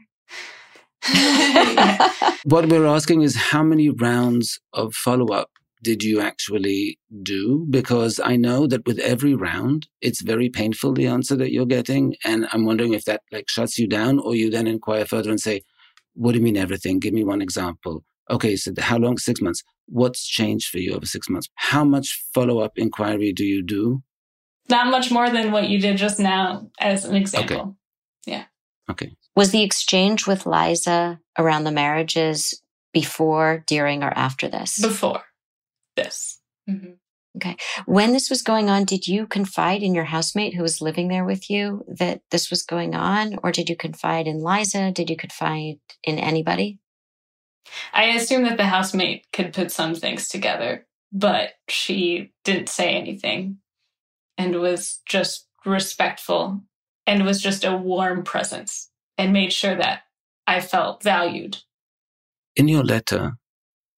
[2.45, 5.49] What we're asking is how many rounds of follow up
[5.83, 7.65] did you actually do?
[7.69, 12.15] Because I know that with every round, it's very painful, the answer that you're getting.
[12.25, 15.39] And I'm wondering if that like shuts you down or you then inquire further and
[15.39, 15.61] say,
[16.13, 16.99] what do you mean everything?
[16.99, 18.03] Give me one example.
[18.29, 19.17] Okay, so how long?
[19.17, 19.63] Six months.
[19.87, 21.49] What's changed for you over six months?
[21.55, 24.01] How much follow up inquiry do you do?
[24.69, 27.59] Not much more than what you did just now as an example.
[27.59, 27.71] Okay.
[28.27, 28.43] Yeah.
[28.89, 29.15] Okay.
[29.39, 34.81] Was the exchange with Liza around the marriages before, during, or after this?
[34.81, 35.23] Before
[35.95, 36.41] this.
[36.69, 36.95] Mm-hmm.
[37.37, 37.55] Okay.
[37.85, 41.23] When this was going on, did you confide in your housemate who was living there
[41.23, 43.37] with you that this was going on?
[43.41, 44.91] Or did you confide in Liza?
[44.91, 46.79] Did you confide in anybody?
[47.93, 53.59] I assume that the housemate could put some things together, but she didn't say anything
[54.37, 56.59] and was just respectful
[57.07, 58.88] and was just a warm presence
[59.19, 60.03] and made sure that
[60.47, 61.57] I felt valued.
[62.55, 63.33] In your letter,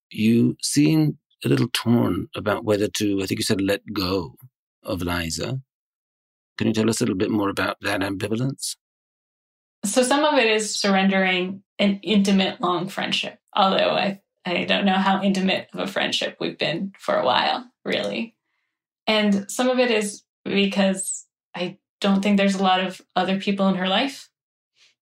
[0.10, 4.36] you seem a little torn about whether to, I think you said, let go
[4.84, 5.62] of Liza.
[6.58, 8.76] Can you tell us a little bit more about that ambivalence?
[9.86, 14.94] So, some of it is surrendering an intimate, long friendship, although I, I don't know
[14.94, 18.36] how intimate of a friendship we've been for a while, really.
[19.08, 23.68] And some of it is because I don't think there's a lot of other people
[23.70, 24.31] in her life.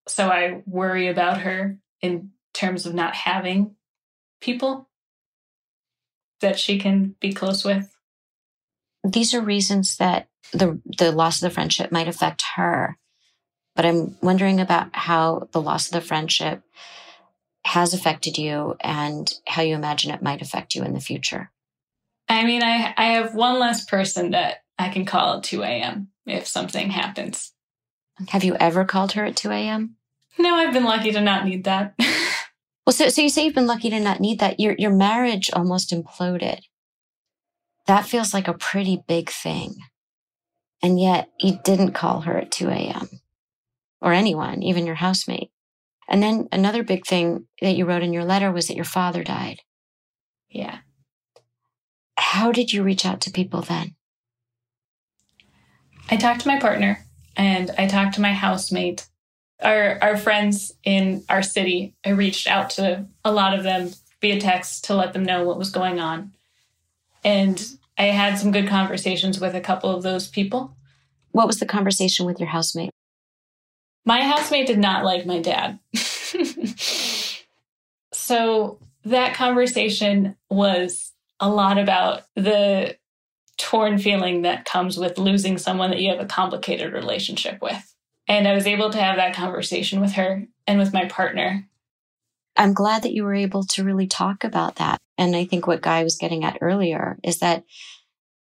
[0.09, 3.75] So, I worry about her in terms of not having
[4.41, 4.89] people
[6.41, 7.93] that she can be close with.
[9.03, 12.97] These are reasons that the the loss of the friendship might affect her.
[13.75, 16.63] But I'm wondering about how the loss of the friendship
[17.65, 21.51] has affected you and how you imagine it might affect you in the future.
[22.27, 26.09] I mean, I, I have one less person that I can call at 2 a.m.
[26.25, 27.53] if something happens.
[28.29, 29.95] Have you ever called her at 2 a.m.?
[30.37, 31.95] No, I've been lucky to not need that.
[32.89, 34.59] Well, so, so you say you've been lucky to not need that.
[34.59, 36.61] Your, your marriage almost imploded.
[37.85, 39.75] That feels like a pretty big thing.
[40.81, 43.07] And yet you didn't call her at 2 a.m.
[44.01, 45.51] or anyone, even your housemate.
[46.07, 49.23] And then another big thing that you wrote in your letter was that your father
[49.23, 49.59] died.
[50.49, 50.79] Yeah.
[52.17, 53.93] How did you reach out to people then?
[56.09, 57.05] I talked to my partner
[57.37, 59.05] and I talked to my housemate
[59.61, 61.95] our our friends in our city.
[62.05, 63.91] I reached out to a lot of them
[64.21, 66.31] via text to let them know what was going on.
[67.23, 67.63] And
[67.97, 70.75] I had some good conversations with a couple of those people.
[71.31, 72.91] What was the conversation with your housemate?
[74.05, 75.79] My housemate did not like my dad.
[78.13, 82.97] so that conversation was a lot about the
[83.57, 87.93] torn feeling that comes with losing someone that you have a complicated relationship with.
[88.29, 91.67] And I was able to have that conversation with her and with my partner.
[92.55, 94.99] I'm glad that you were able to really talk about that.
[95.17, 97.63] And I think what Guy was getting at earlier is that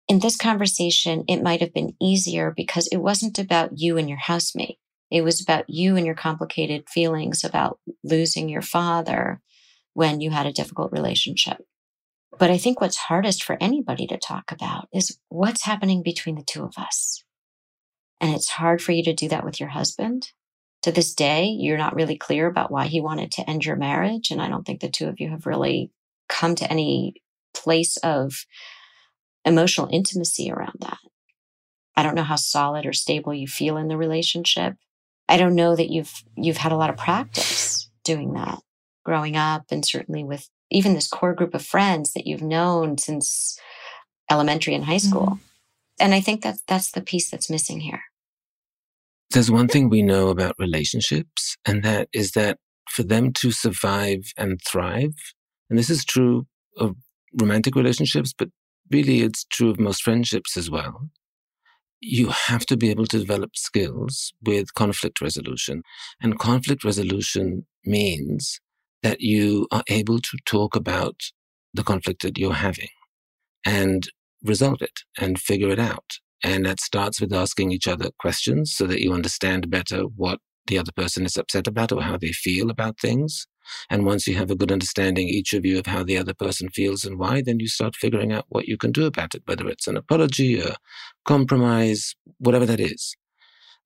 [0.07, 4.17] in this conversation, it might have been easier because it wasn't about you and your
[4.17, 4.79] housemate.
[5.11, 9.41] It was about you and your complicated feelings about losing your father
[9.93, 11.57] when you had a difficult relationship.
[12.37, 16.43] But I think what's hardest for anybody to talk about is what's happening between the
[16.43, 17.23] two of us.
[18.19, 20.31] And it's hard for you to do that with your husband.
[20.83, 24.31] To this day, you're not really clear about why he wanted to end your marriage.
[24.31, 25.91] And I don't think the two of you have really
[26.29, 27.21] come to any
[27.53, 28.45] place of
[29.45, 30.97] emotional intimacy around that.
[31.95, 34.75] I don't know how solid or stable you feel in the relationship.
[35.27, 38.59] I don't know that you've you've had a lot of practice doing that
[39.03, 43.57] growing up and certainly with even this core group of friends that you've known since
[44.29, 45.25] elementary and high school.
[45.27, 45.46] Mm-hmm.
[45.99, 48.01] And I think that that's the piece that's missing here.
[49.31, 54.31] There's one thing we know about relationships, and that is that for them to survive
[54.37, 55.15] and thrive,
[55.69, 56.95] and this is true of
[57.39, 58.49] romantic relationships, but
[58.89, 61.09] really it's true of most friendships as well.
[61.99, 65.81] You have to be able to develop skills with conflict resolution.
[66.21, 68.61] And conflict resolution means
[69.03, 71.15] that you are able to talk about
[71.73, 72.89] the conflict that you're having
[73.65, 74.07] and
[74.43, 76.19] resolve it and figure it out.
[76.43, 80.77] And that starts with asking each other questions so that you understand better what the
[80.77, 83.47] other person is upset about or how they feel about things.
[83.89, 86.69] And once you have a good understanding, each of you, of how the other person
[86.69, 89.67] feels and why, then you start figuring out what you can do about it, whether
[89.67, 90.75] it's an apology, a
[91.25, 93.15] compromise, whatever that is.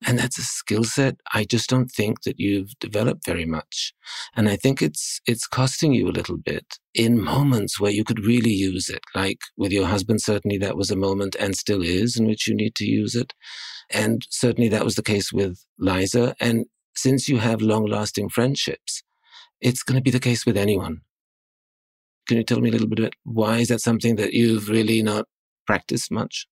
[0.04, 3.92] And that's a skill set I just don't think that you've developed very much.
[4.34, 8.24] And I think it's, it's costing you a little bit in moments where you could
[8.24, 9.00] really use it.
[9.14, 12.54] Like with your husband, certainly that was a moment and still is in which you
[12.54, 13.32] need to use it.
[13.90, 16.34] And certainly that was the case with Liza.
[16.40, 19.02] And since you have long lasting friendships,
[19.60, 21.02] it's going to be the case with anyone.
[22.28, 25.02] Can you tell me a little bit about why is that something that you've really
[25.02, 25.26] not
[25.66, 26.46] practiced much?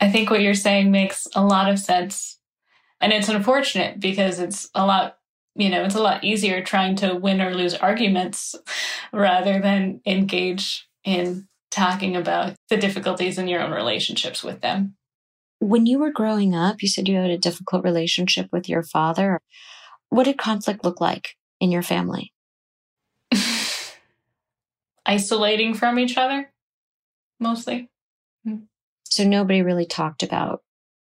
[0.00, 2.38] I think what you're saying makes a lot of sense.
[3.00, 5.16] And it's unfortunate because it's a lot,
[5.54, 8.54] you know, it's a lot easier trying to win or lose arguments
[9.12, 14.96] rather than engage in talking about the difficulties in your own relationships with them.
[15.60, 19.40] When you were growing up, you said you had a difficult relationship with your father.
[20.08, 22.32] What did conflict look like in your family?
[25.06, 26.52] Isolating from each other,
[27.38, 27.90] mostly.
[28.44, 28.56] Hmm.
[29.04, 30.62] So nobody really talked about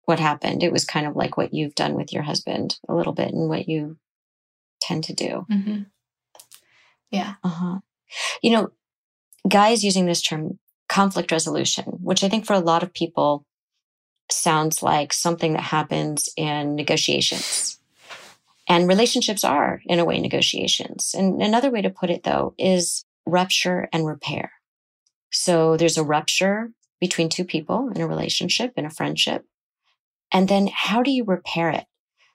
[0.05, 0.63] what happened.
[0.63, 3.49] It was kind of like what you've done with your husband a little bit and
[3.49, 3.97] what you
[4.81, 5.45] tend to do.
[5.51, 5.81] Mm-hmm.
[7.11, 7.35] Yeah.
[7.43, 7.79] Uh huh.
[8.41, 8.71] You know,
[9.47, 13.45] Guy's using this term conflict resolution, which I think for a lot of people
[14.31, 17.79] sounds like something that happens in negotiations.
[18.67, 21.13] And relationships are, in a way, negotiations.
[21.15, 24.53] And another way to put it, though, is rupture and repair.
[25.31, 29.45] So there's a rupture between two people in a relationship, in a friendship.
[30.35, 31.85] And then how do you repair it?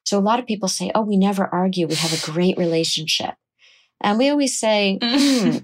[0.05, 1.87] So a lot of people say, oh, we never argue.
[1.87, 3.35] We have a great relationship.
[4.01, 5.59] And we always say, hmm,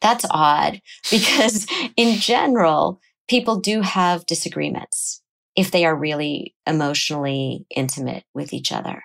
[0.00, 0.80] that's odd
[1.12, 5.22] because in general, people do have disagreements
[5.54, 9.04] if they are really emotionally intimate with each other.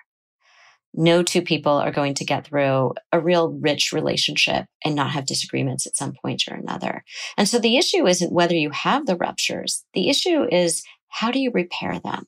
[0.92, 5.24] No two people are going to get through a real rich relationship and not have
[5.24, 7.04] disagreements at some point or another.
[7.36, 9.84] And so the issue isn't whether you have the ruptures.
[9.94, 12.26] The issue is how do you repair them?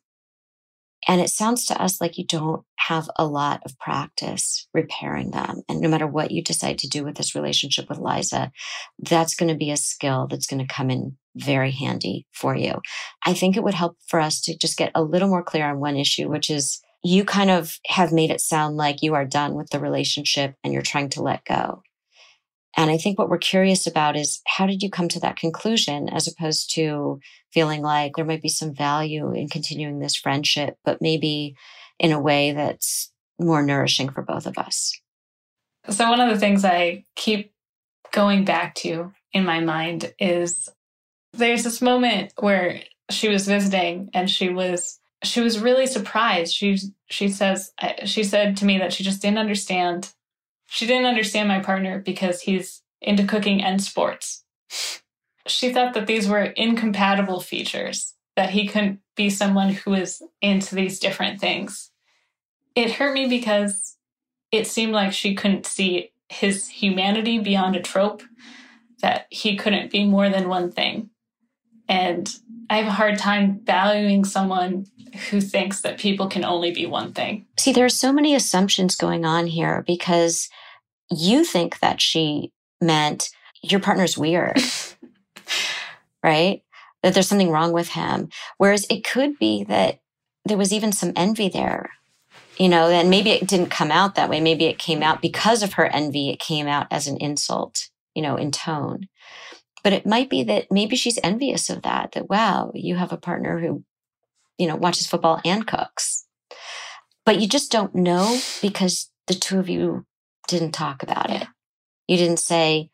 [1.09, 5.63] And it sounds to us like you don't have a lot of practice repairing them.
[5.69, 8.53] And no matter what you decide to do with this relationship with Liza,
[8.99, 12.75] that's going to be a skill that's going to come in very handy for you.
[13.25, 15.81] I think it would help for us to just get a little more clear on
[15.81, 19.55] one issue, which is you kind of have made it sound like you are done
[19.55, 21.83] with the relationship and you're trying to let go.
[22.77, 26.09] And I think what we're curious about is how did you come to that conclusion
[26.09, 27.19] as opposed to
[27.53, 31.57] feeling like there might be some value in continuing this friendship, but maybe
[31.99, 34.93] in a way that's more nourishing for both of us?
[35.89, 37.53] So, one of the things I keep
[38.13, 40.69] going back to in my mind is
[41.33, 46.79] there's this moment where she was visiting and she was she was really surprised she
[47.09, 50.13] she says uh, she said to me that she just didn't understand
[50.69, 54.45] she didn't understand my partner because he's into cooking and sports.
[55.47, 60.75] She thought that these were incompatible features that he couldn't be someone who is into
[60.75, 61.91] these different things.
[62.75, 63.97] It hurt me because
[64.53, 68.23] it seemed like she couldn't see his humanity beyond a trope
[69.01, 71.09] that he couldn't be more than one thing
[71.89, 72.29] and
[72.71, 74.87] I have a hard time valuing someone
[75.31, 77.47] who thinks that people can only be one thing.
[77.59, 80.49] See, there are so many assumptions going on here because
[81.11, 83.31] you think that she meant
[83.63, 84.61] your partner's weird,
[86.23, 86.63] right?
[87.03, 88.29] That there's something wrong with him.
[88.59, 90.01] Whereas it could be that
[90.45, 91.91] there was even some envy there,
[92.59, 94.41] you know, and maybe it didn't come out that way.
[94.41, 98.23] Maybe it came out because of her envy, it came out as an insult, you
[98.23, 99.09] know, in tone.
[99.89, 103.17] But it might be that maybe she's envious of that, that, wow, you have a
[103.17, 103.85] partner who,
[104.59, 106.27] you know, watches football and cooks.
[107.25, 110.05] But you just don't know because the two of you
[110.47, 111.47] didn't talk about it.
[112.07, 112.91] You didn't say,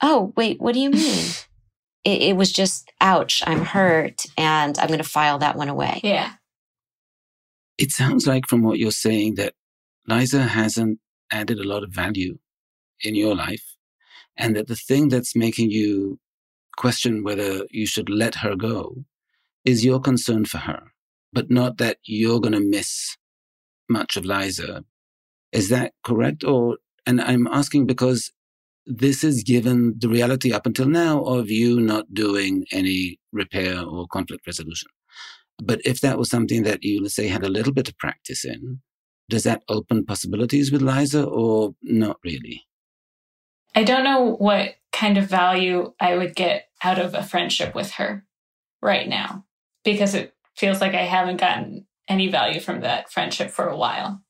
[0.00, 1.24] oh, wait, what do you mean?
[2.04, 6.00] it, it was just, ouch, I'm hurt, and I'm going to file that one away.
[6.04, 6.34] Yeah.
[7.76, 9.54] It sounds like from what you're saying that
[10.06, 11.00] Liza hasn't
[11.32, 12.38] added a lot of value
[13.02, 13.69] in your life
[14.40, 16.18] and that the thing that's making you
[16.76, 19.04] question whether you should let her go
[19.64, 20.82] is your concern for her,
[21.32, 23.16] but not that you're going to miss
[23.88, 24.84] much of Liza.
[25.52, 26.42] Is that correct?
[26.42, 28.32] Or, and I'm asking because
[28.86, 34.06] this is given the reality up until now of you not doing any repair or
[34.08, 34.88] conflict resolution.
[35.62, 38.44] But if that was something that you, let's say, had a little bit of practice
[38.44, 38.80] in,
[39.28, 42.64] does that open possibilities with Liza or not really?
[43.74, 47.92] I don't know what kind of value I would get out of a friendship with
[47.92, 48.24] her
[48.82, 49.44] right now
[49.84, 54.22] because it feels like I haven't gotten any value from that friendship for a while.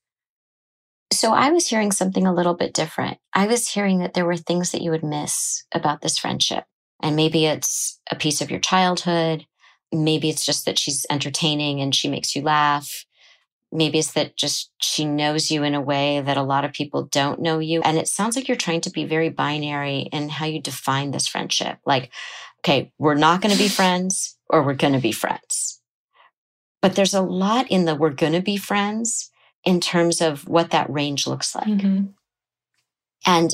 [1.13, 3.19] So I was hearing something a little bit different.
[3.35, 6.65] I was hearing that there were things that you would miss about this friendship.
[7.03, 9.47] And maybe it's a piece of your childhood.
[9.91, 13.07] Maybe it's just that she's entertaining and she makes you laugh.
[13.73, 17.05] Maybe it's that just she knows you in a way that a lot of people
[17.05, 17.83] don't know you.
[17.83, 21.29] And it sounds like you're trying to be very binary in how you define this
[21.29, 21.79] friendship.
[21.87, 22.11] Like,
[22.61, 25.81] okay, we're not going to be friends or we're going to be friends.
[26.83, 29.31] But there's a lot in the we're going to be friends
[29.65, 31.67] in terms of what that range looks like.
[31.67, 32.07] Mm-hmm.
[33.27, 33.51] And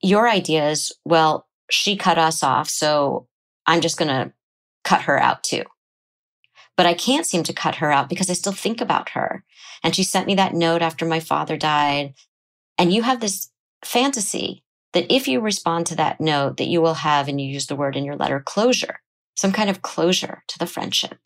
[0.00, 2.68] your idea is, well, she cut us off.
[2.68, 3.26] So
[3.66, 4.32] I'm just going to
[4.84, 5.64] cut her out too.
[6.76, 9.44] But I can't seem to cut her out because I still think about her.
[9.82, 12.14] And she sent me that note after my father died.
[12.78, 13.50] And you have this
[13.84, 17.66] fantasy that if you respond to that note, that you will have, and you use
[17.66, 19.00] the word in your letter, closure,
[19.36, 21.18] some kind of closure to the friendship.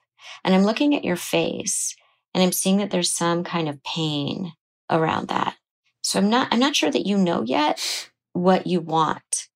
[0.44, 1.96] And I'm looking at your face
[2.34, 4.52] and I'm seeing that there's some kind of pain
[4.90, 5.56] around that.
[6.02, 9.48] So I'm not, I'm not sure that you know yet what you want.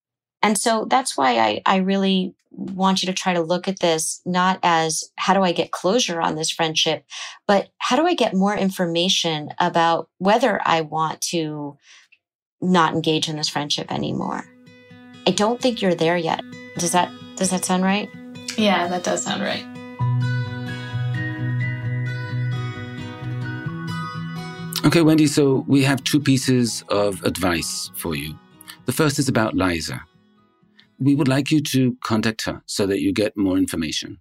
[0.42, 4.20] And so that's why I, I really want you to try to look at this
[4.26, 7.04] not as how do I get closure on this friendship,
[7.46, 11.78] but how do I get more information about whether I want to
[12.60, 14.44] not engage in this friendship anymore.
[15.26, 16.42] I don't think you're there yet.
[16.78, 18.10] Does that does that sound right?
[18.56, 19.64] Yeah, that does sound right.
[24.84, 28.38] Okay, Wendy, so we have two pieces of advice for you.
[28.86, 30.02] The first is about Liza.
[31.00, 34.18] We would like you to contact her so that you get more information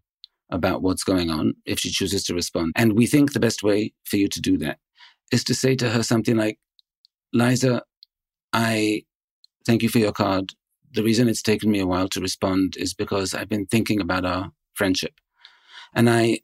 [0.50, 2.72] about what's going on if she chooses to respond.
[2.76, 4.80] And we think the best way for you to do that
[5.32, 6.58] is to say to her something like,
[7.34, 7.84] Liza,
[8.54, 9.04] I
[9.66, 10.54] thank you for your card.
[10.92, 14.26] The reason it's taken me a while to respond is because I've been thinking about
[14.26, 15.14] our friendship.
[15.94, 16.40] And I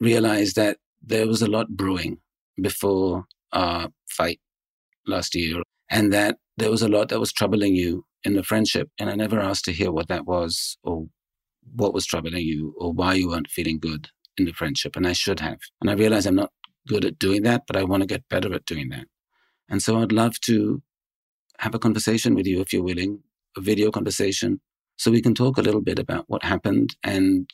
[0.00, 2.18] realized that there was a lot brewing
[2.60, 4.40] before our fight
[5.06, 8.90] last year, and that there was a lot that was troubling you in the friendship.
[8.98, 11.06] And I never asked to hear what that was or
[11.74, 14.96] what was troubling you or why you weren't feeling good in the friendship.
[14.96, 15.58] And I should have.
[15.80, 16.52] And I realize I'm not
[16.88, 19.06] good at doing that, but I want to get better at doing that.
[19.68, 20.82] And so I'd love to
[21.58, 23.20] have a conversation with you if you're willing,
[23.56, 24.60] a video conversation,
[24.96, 27.50] so we can talk a little bit about what happened and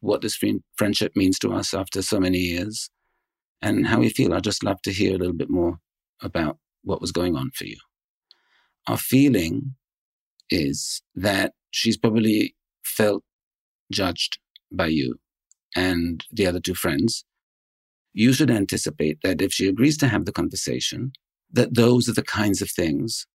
[0.00, 0.38] what this
[0.76, 2.90] friendship means to us after so many years
[3.62, 4.34] and how we feel.
[4.34, 5.78] I'd just love to hear a little bit more
[6.20, 7.78] about what was going on for you.
[8.86, 9.76] Our feeling
[10.50, 13.22] is that she's probably felt
[13.92, 14.38] judged
[14.72, 15.16] by you
[15.74, 17.24] and the other two friends.
[18.12, 21.12] You should anticipate that if she agrees to have the conversation,
[21.52, 23.26] that those are the kinds of things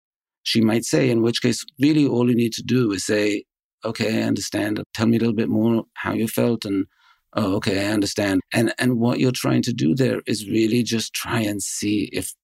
[0.42, 3.44] she might say, in which case, really all you need to do is say,
[3.84, 4.82] okay, I understand.
[4.94, 6.86] Tell me a little bit more how you felt and
[7.34, 8.40] oh, okay, I understand.
[8.52, 12.34] And and what you're trying to do there is really just try and see if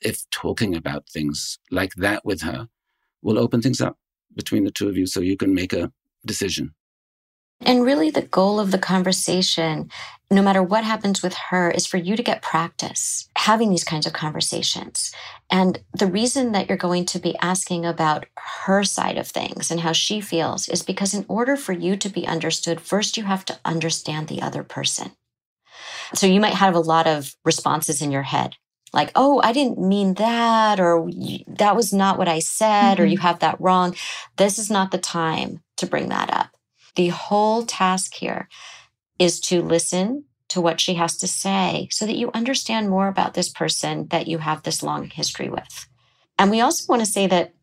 [0.00, 2.68] if talking about things like that with her
[3.22, 3.96] will open things up
[4.34, 5.90] between the two of you so you can make a
[6.24, 6.74] decision.
[7.64, 9.88] And really, the goal of the conversation,
[10.30, 14.06] no matter what happens with her, is for you to get practice having these kinds
[14.06, 15.12] of conversations.
[15.48, 18.26] And the reason that you're going to be asking about
[18.64, 22.08] her side of things and how she feels is because, in order for you to
[22.08, 25.12] be understood, first you have to understand the other person.
[26.14, 28.56] So you might have a lot of responses in your head
[28.92, 31.08] like, oh, I didn't mean that, or
[31.46, 33.02] that was not what I said, mm-hmm.
[33.02, 33.94] or you have that wrong.
[34.36, 36.50] This is not the time to bring that up.
[36.94, 38.48] The whole task here
[39.18, 43.32] is to listen to what she has to say so that you understand more about
[43.32, 45.86] this person that you have this long history with.
[46.38, 47.54] And we also want to say that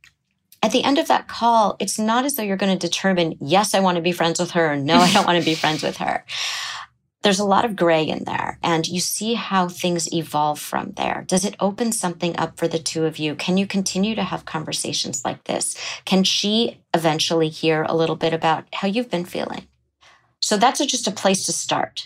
[0.63, 3.73] at the end of that call, it's not as though you're going to determine, yes,
[3.73, 5.83] I want to be friends with her, or no, I don't want to be friends
[5.83, 6.25] with her.
[7.29, 11.25] There's a lot of gray in there, and you see how things evolve from there.
[11.27, 13.35] Does it open something up for the two of you?
[13.35, 15.77] Can you continue to have conversations like this?
[16.05, 19.67] Can she eventually hear a little bit about how you've been feeling?
[20.41, 22.01] So that's just a place to start.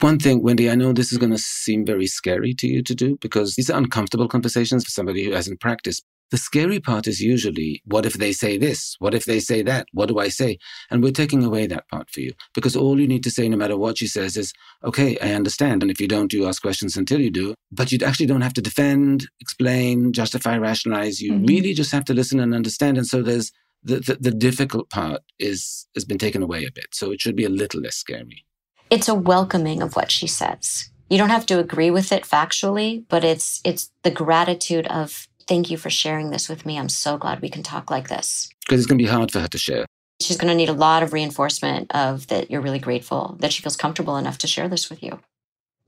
[0.00, 2.94] One thing, Wendy, I know this is going to seem very scary to you to
[2.94, 6.02] do because these are uncomfortable conversations for somebody who hasn't practiced.
[6.32, 8.96] The scary part is usually, what if they say this?
[9.00, 9.86] What if they say that?
[9.92, 10.56] What do I say?
[10.90, 13.58] And we're taking away that part for you because all you need to say, no
[13.58, 15.82] matter what she says, is, okay, I understand.
[15.82, 17.54] And if you don't, you ask questions until you do.
[17.70, 21.20] But you actually don't have to defend, explain, justify, rationalize.
[21.20, 21.44] You mm-hmm.
[21.44, 22.96] really just have to listen and understand.
[22.96, 23.52] And so there's
[23.82, 26.94] the, the, the difficult part is has been taken away a bit.
[26.94, 28.46] So it should be a little less scary.
[28.88, 30.88] It's a welcoming of what she says.
[31.12, 35.70] You don't have to agree with it factually, but it's it's the gratitude of Thank
[35.70, 36.78] you for sharing this with me.
[36.78, 38.48] I'm so glad we can talk like this.
[38.66, 39.86] Because it's going to be hard for her to share.
[40.20, 43.62] She's going to need a lot of reinforcement of that you're really grateful that she
[43.62, 45.20] feels comfortable enough to share this with you.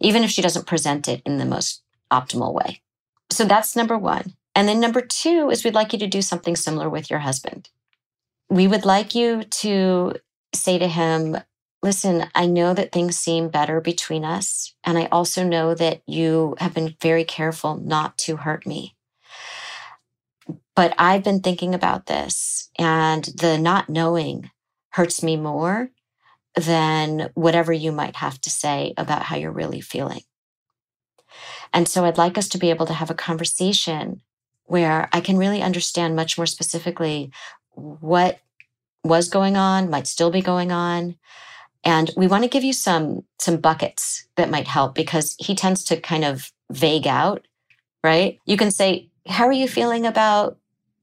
[0.01, 1.83] even if she doesn't present it in the most
[2.13, 2.83] optimal way.
[3.31, 4.35] So that's number one.
[4.55, 7.71] And then number two is we'd like you to do something similar with your husband.
[8.51, 10.15] We would like you to
[10.55, 11.39] say to him,
[11.83, 14.75] Listen, I know that things seem better between us.
[14.85, 18.94] And I also know that you have been very careful not to hurt me.
[20.77, 24.51] But I've been thinking about this, and the not knowing
[24.91, 25.91] hurts me more
[26.57, 30.23] than whatever you might have to say about how you're really feeling.
[31.73, 34.21] And so I'd like us to be able to have a conversation
[34.65, 37.33] where I can really understand much more specifically
[37.73, 38.39] what
[39.03, 41.17] was going on, might still be going on.
[41.85, 45.85] And we want to give you some some buckets that might help because he tends
[45.85, 47.47] to kind of vague out,
[48.03, 48.39] right?
[48.47, 50.57] You can say, "How are you feeling about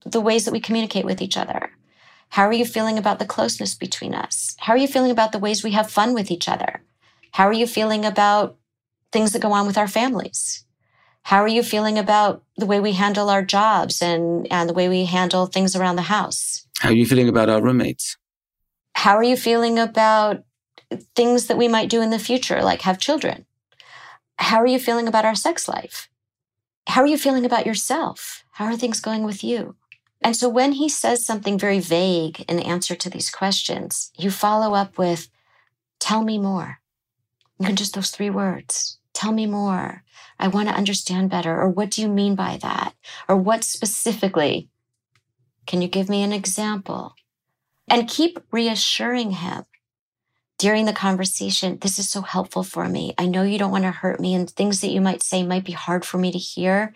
[0.05, 1.71] the ways that we communicate with each other?
[2.29, 4.55] How are you feeling about the closeness between us?
[4.59, 6.81] How are you feeling about the ways we have fun with each other?
[7.31, 8.57] How are you feeling about
[9.11, 10.65] things that go on with our families?
[11.23, 14.89] How are you feeling about the way we handle our jobs and, and the way
[14.89, 16.65] we handle things around the house?
[16.79, 18.17] How are you feeling about our roommates?
[18.95, 20.43] How are you feeling about
[21.15, 23.45] things that we might do in the future, like have children?
[24.37, 26.09] How are you feeling about our sex life?
[26.87, 28.43] How are you feeling about yourself?
[28.53, 29.75] How are things going with you?
[30.21, 34.75] And so when he says something very vague in answer to these questions, you follow
[34.75, 35.29] up with,
[35.99, 36.79] tell me more.
[37.59, 38.99] You can just those three words.
[39.13, 40.03] Tell me more.
[40.39, 41.59] I want to understand better.
[41.59, 42.93] Or what do you mean by that?
[43.27, 44.69] Or what specifically?
[45.67, 47.15] Can you give me an example?
[47.89, 49.65] And keep reassuring him
[50.57, 51.79] during the conversation.
[51.81, 53.13] This is so helpful for me.
[53.17, 55.65] I know you don't want to hurt me, and things that you might say might
[55.65, 56.93] be hard for me to hear,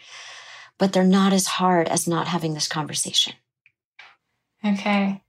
[0.78, 3.34] but they're not as hard as not having this conversation.
[4.64, 5.22] Okay.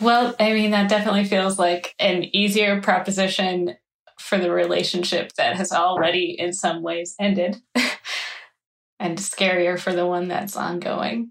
[0.00, 3.76] Well, I mean, that definitely feels like an easier proposition
[4.18, 7.58] for the relationship that has already, in some ways, ended,
[8.98, 11.30] and scarier for the one that's ongoing.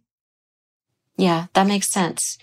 [1.17, 2.37] Yeah, that makes sense.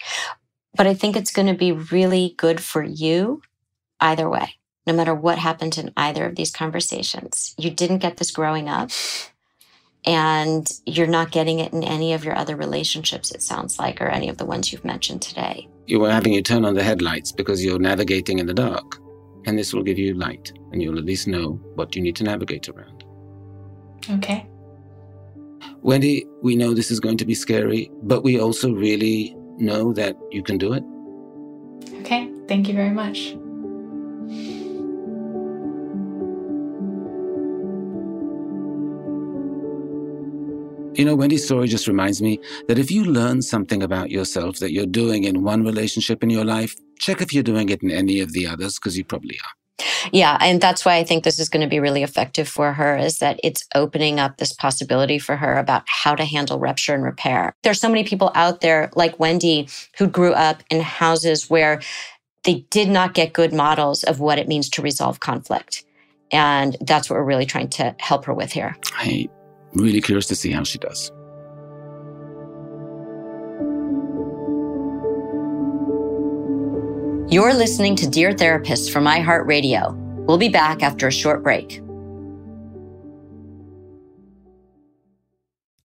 [0.74, 3.42] But I think it's going to be really good for you
[3.98, 4.56] either way,
[4.86, 7.54] no matter what happened in either of these conversations.
[7.58, 8.90] You didn't get this growing up,
[10.05, 14.09] and you're not getting it in any of your other relationships, it sounds like, or
[14.09, 15.68] any of the ones you've mentioned today.
[15.86, 18.98] You are having you turn on the headlights because you're navigating in the dark.
[19.46, 22.24] And this will give you light, and you'll at least know what you need to
[22.24, 23.05] navigate around.
[24.11, 24.46] Okay.
[25.80, 30.16] Wendy, we know this is going to be scary, but we also really know that
[30.30, 30.84] you can do it.
[32.01, 32.30] Okay.
[32.48, 33.34] Thank you very much.
[41.01, 42.38] You know, Wendy's story just reminds me
[42.68, 46.44] that if you learn something about yourself that you're doing in one relationship in your
[46.44, 49.86] life, check if you're doing it in any of the others, because you probably are.
[50.12, 52.98] Yeah, and that's why I think this is going to be really effective for her
[52.98, 57.03] is that it's opening up this possibility for her about how to handle rupture and
[57.03, 57.55] repair.
[57.62, 61.80] There's so many people out there like Wendy who grew up in houses where
[62.44, 65.82] they did not get good models of what it means to resolve conflict.
[66.30, 68.76] And that's what we're really trying to help her with here.
[68.98, 69.30] I
[69.74, 71.12] really curious to see how she does.
[77.32, 79.94] You're listening to Dear Therapist from iHeartRadio.
[80.26, 81.80] We'll be back after a short break.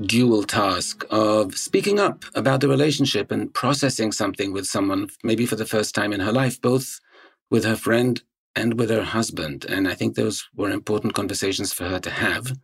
[0.00, 5.56] dual task of speaking up about the relationship and processing something with someone, maybe for
[5.56, 7.00] the first time in her life, both
[7.50, 8.22] with her friend
[8.54, 9.64] and with her husband.
[9.68, 12.56] And I think those were important conversations for her to have.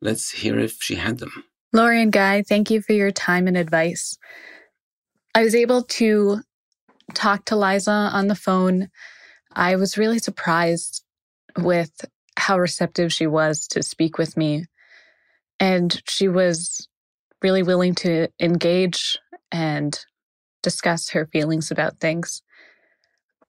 [0.00, 1.44] Let's hear if she had them.
[1.72, 4.16] Lori and Guy, thank you for your time and advice.
[5.34, 6.40] I was able to
[7.14, 8.88] talk to Liza on the phone.
[9.52, 11.04] I was really surprised
[11.58, 11.90] with
[12.36, 14.66] how receptive she was to speak with me.
[15.60, 16.88] And she was
[17.42, 19.18] really willing to engage
[19.52, 19.98] and
[20.62, 22.42] discuss her feelings about things.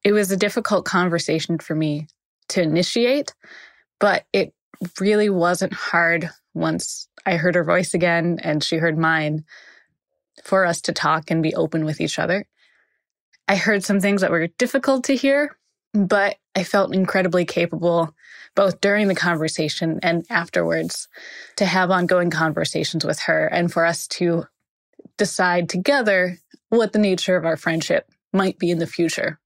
[0.03, 2.07] It was a difficult conversation for me
[2.49, 3.33] to initiate,
[3.99, 4.53] but it
[4.99, 9.45] really wasn't hard once I heard her voice again and she heard mine
[10.43, 12.45] for us to talk and be open with each other.
[13.47, 15.57] I heard some things that were difficult to hear,
[15.93, 18.13] but I felt incredibly capable
[18.55, 21.07] both during the conversation and afterwards
[21.57, 24.45] to have ongoing conversations with her and for us to
[25.17, 26.37] decide together
[26.69, 29.39] what the nature of our friendship might be in the future.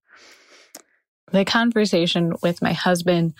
[1.31, 3.33] The conversation with my husband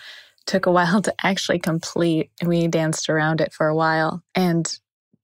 [0.46, 2.30] took a while to actually complete.
[2.44, 4.22] We danced around it for a while.
[4.34, 4.68] And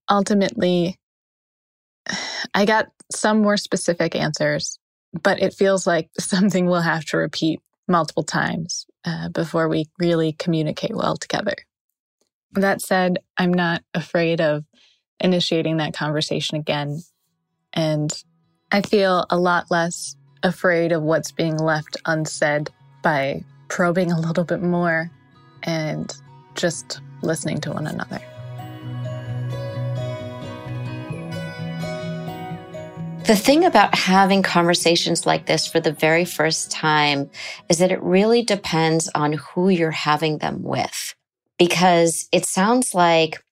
[0.09, 0.97] ultimately,
[2.53, 4.79] I got some more specific answers,
[5.21, 10.33] but it feels like something we'll have to repeat multiple times uh, before we really
[10.33, 11.55] communicate well together.
[12.51, 14.65] That said, I'm not afraid of
[15.21, 17.01] initiating that conversation again.
[17.71, 18.11] And
[18.69, 22.69] I feel a lot less afraid of what's being left unsaid
[23.01, 25.09] by probing a little bit more
[25.63, 26.13] and
[26.55, 28.19] just listening to one another.
[33.27, 37.29] The thing about having conversations like this for the very first time
[37.67, 41.13] is that it really depends on who you're having them with.
[41.59, 43.43] Because it sounds like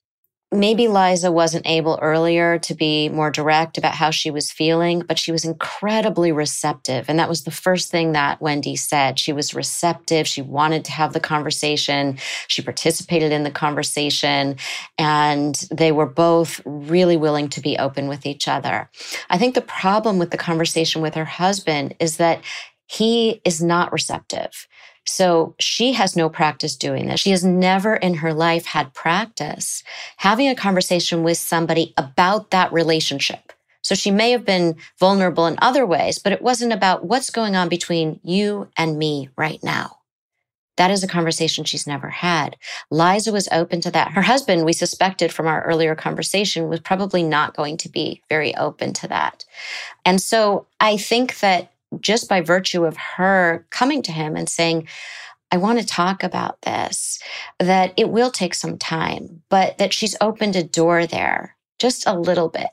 [0.56, 5.20] maybe Liza wasn't able earlier to be more direct about how she was feeling, but
[5.20, 7.06] she was incredibly receptive.
[7.08, 9.20] And that was the first thing that Wendy said.
[9.20, 10.28] She was receptive.
[10.28, 12.18] She wanted to have the conversation.
[12.48, 14.58] She participated in the conversation.
[14.98, 18.90] And they were both really willing to be open with each other.
[19.30, 22.42] I think the problem with the conversation with her husband is that
[22.88, 24.68] he is not receptive.
[25.06, 27.20] So she has no practice doing this.
[27.20, 29.84] She has never in her life had practice
[30.18, 33.54] having a conversation with somebody about that relationship.
[33.82, 37.56] So she may have been vulnerable in other ways, but it wasn't about what's going
[37.56, 40.00] on between you and me right now.
[40.78, 42.58] That is a conversation she's never had.
[42.92, 44.12] Liza was open to that.
[44.12, 48.56] Her husband, we suspected from our earlier conversation, was probably not going to be very
[48.56, 49.46] open to that.
[50.04, 51.72] And so I think that
[52.02, 54.88] just by virtue of her coming to him and saying,
[55.52, 57.20] I want to talk about this,
[57.60, 62.18] that it will take some time, but that she's opened a door there just a
[62.18, 62.70] little bit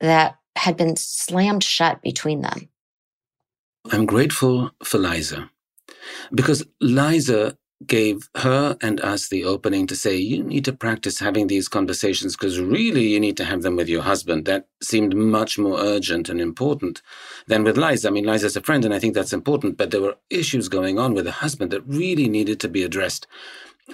[0.00, 2.68] that had been slammed shut between them.
[3.92, 5.50] I'm grateful for Liza
[6.34, 11.46] because Liza gave her and us the opening to say, you need to practice having
[11.46, 14.46] these conversations because really you need to have them with your husband.
[14.46, 17.02] That seemed much more urgent and important
[17.46, 18.08] than with Liza.
[18.08, 20.98] I mean, Liza's a friend and I think that's important, but there were issues going
[20.98, 23.26] on with the husband that really needed to be addressed.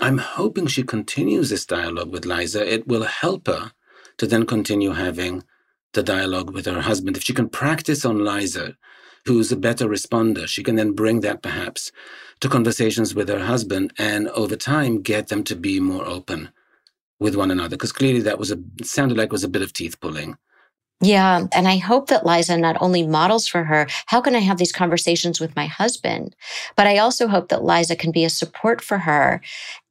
[0.00, 2.72] I'm hoping she continues this dialogue with Liza.
[2.72, 3.72] It will help her
[4.18, 5.42] to then continue having
[5.92, 7.16] the dialogue with her husband.
[7.16, 8.76] If she can practice on Liza,
[9.24, 11.92] who's a better responder, she can then bring that perhaps
[12.40, 16.50] to conversations with her husband and over time get them to be more open
[17.20, 20.00] with one another because clearly that was a sounded like was a bit of teeth
[20.00, 20.36] pulling
[21.02, 21.46] yeah.
[21.52, 24.70] And I hope that Liza not only models for her, how can I have these
[24.70, 26.36] conversations with my husband?
[26.76, 29.40] But I also hope that Liza can be a support for her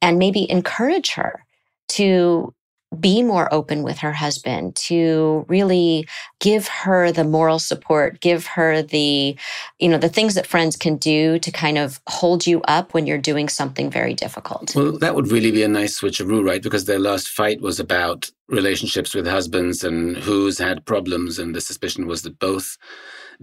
[0.00, 1.44] and maybe encourage her
[1.90, 2.54] to
[3.00, 6.06] be more open with her husband, to really
[6.40, 9.36] give her the moral support, give her the,
[9.78, 13.06] you know, the things that friends can do to kind of hold you up when
[13.06, 14.74] you're doing something very difficult.
[14.74, 16.62] Well, that would really be a nice switcheroo, right?
[16.62, 21.60] Because their last fight was about relationships with husbands and who's had problems, and the
[21.60, 22.76] suspicion was that both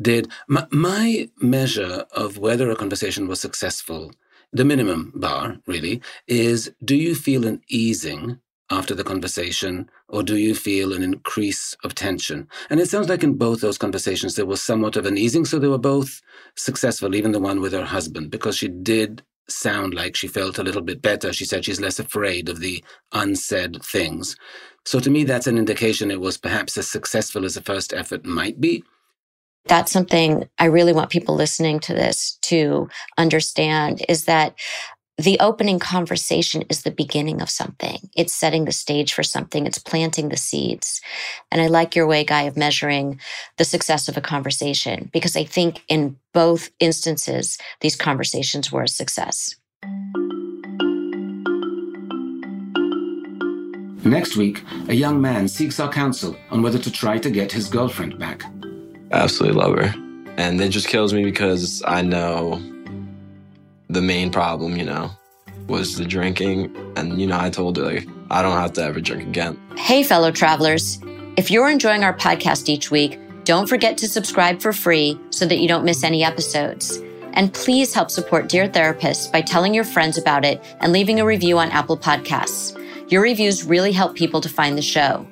[0.01, 0.31] did.
[0.47, 4.11] My, my measure of whether a conversation was successful,
[4.53, 8.39] the minimum bar really, is do you feel an easing
[8.69, 12.47] after the conversation, or do you feel an increase of tension?
[12.69, 15.45] And it sounds like in both those conversations, there was somewhat of an easing.
[15.45, 16.21] So they were both
[16.55, 20.63] successful, even the one with her husband, because she did sound like she felt a
[20.63, 21.33] little bit better.
[21.33, 24.35] She said she's less afraid of the unsaid things.
[24.85, 28.25] So to me, that's an indication it was perhaps as successful as the first effort
[28.25, 28.83] might be.
[29.65, 34.55] That's something I really want people listening to this to understand is that
[35.19, 38.09] the opening conversation is the beginning of something.
[38.15, 39.67] It's setting the stage for something.
[39.67, 41.01] It's planting the seeds.
[41.51, 43.19] And I like your way, Guy, of measuring
[43.57, 48.87] the success of a conversation because I think in both instances, these conversations were a
[48.87, 49.57] success.
[54.05, 57.67] Next week, a young man seeks our counsel on whether to try to get his
[57.67, 58.43] girlfriend back.
[59.11, 59.93] Absolutely love her.
[60.37, 62.61] And it just kills me because I know
[63.89, 65.11] the main problem, you know,
[65.67, 66.75] was the drinking.
[66.95, 69.59] And, you know, I told her, like, I don't have to ever drink again.
[69.77, 70.99] Hey, fellow travelers.
[71.37, 75.57] If you're enjoying our podcast each week, don't forget to subscribe for free so that
[75.57, 77.01] you don't miss any episodes.
[77.33, 81.25] And please help support Dear Therapist by telling your friends about it and leaving a
[81.25, 82.75] review on Apple Podcasts.
[83.11, 85.25] Your reviews really help people to find the show.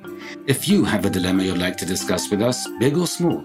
[0.47, 3.43] If you have a dilemma you'd like to discuss with us, big or small,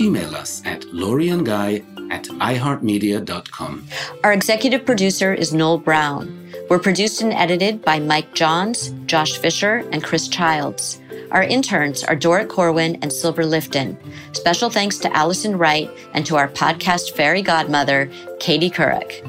[0.00, 3.88] email us at loriandguy at iheartmedia.com.
[4.22, 6.38] Our executive producer is Noel Brown.
[6.68, 11.00] We're produced and edited by Mike Johns, Josh Fisher, and Chris Childs.
[11.32, 13.96] Our interns are Dorit Corwin and Silver Lifton.
[14.36, 19.26] Special thanks to Allison Wright and to our podcast fairy godmother, Katie Couric.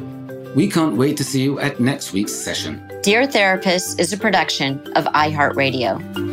[0.53, 2.83] We can't wait to see you at next week's session.
[3.01, 6.32] Dear Therapist is a production of iHeartRadio.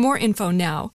[0.01, 0.89] more info now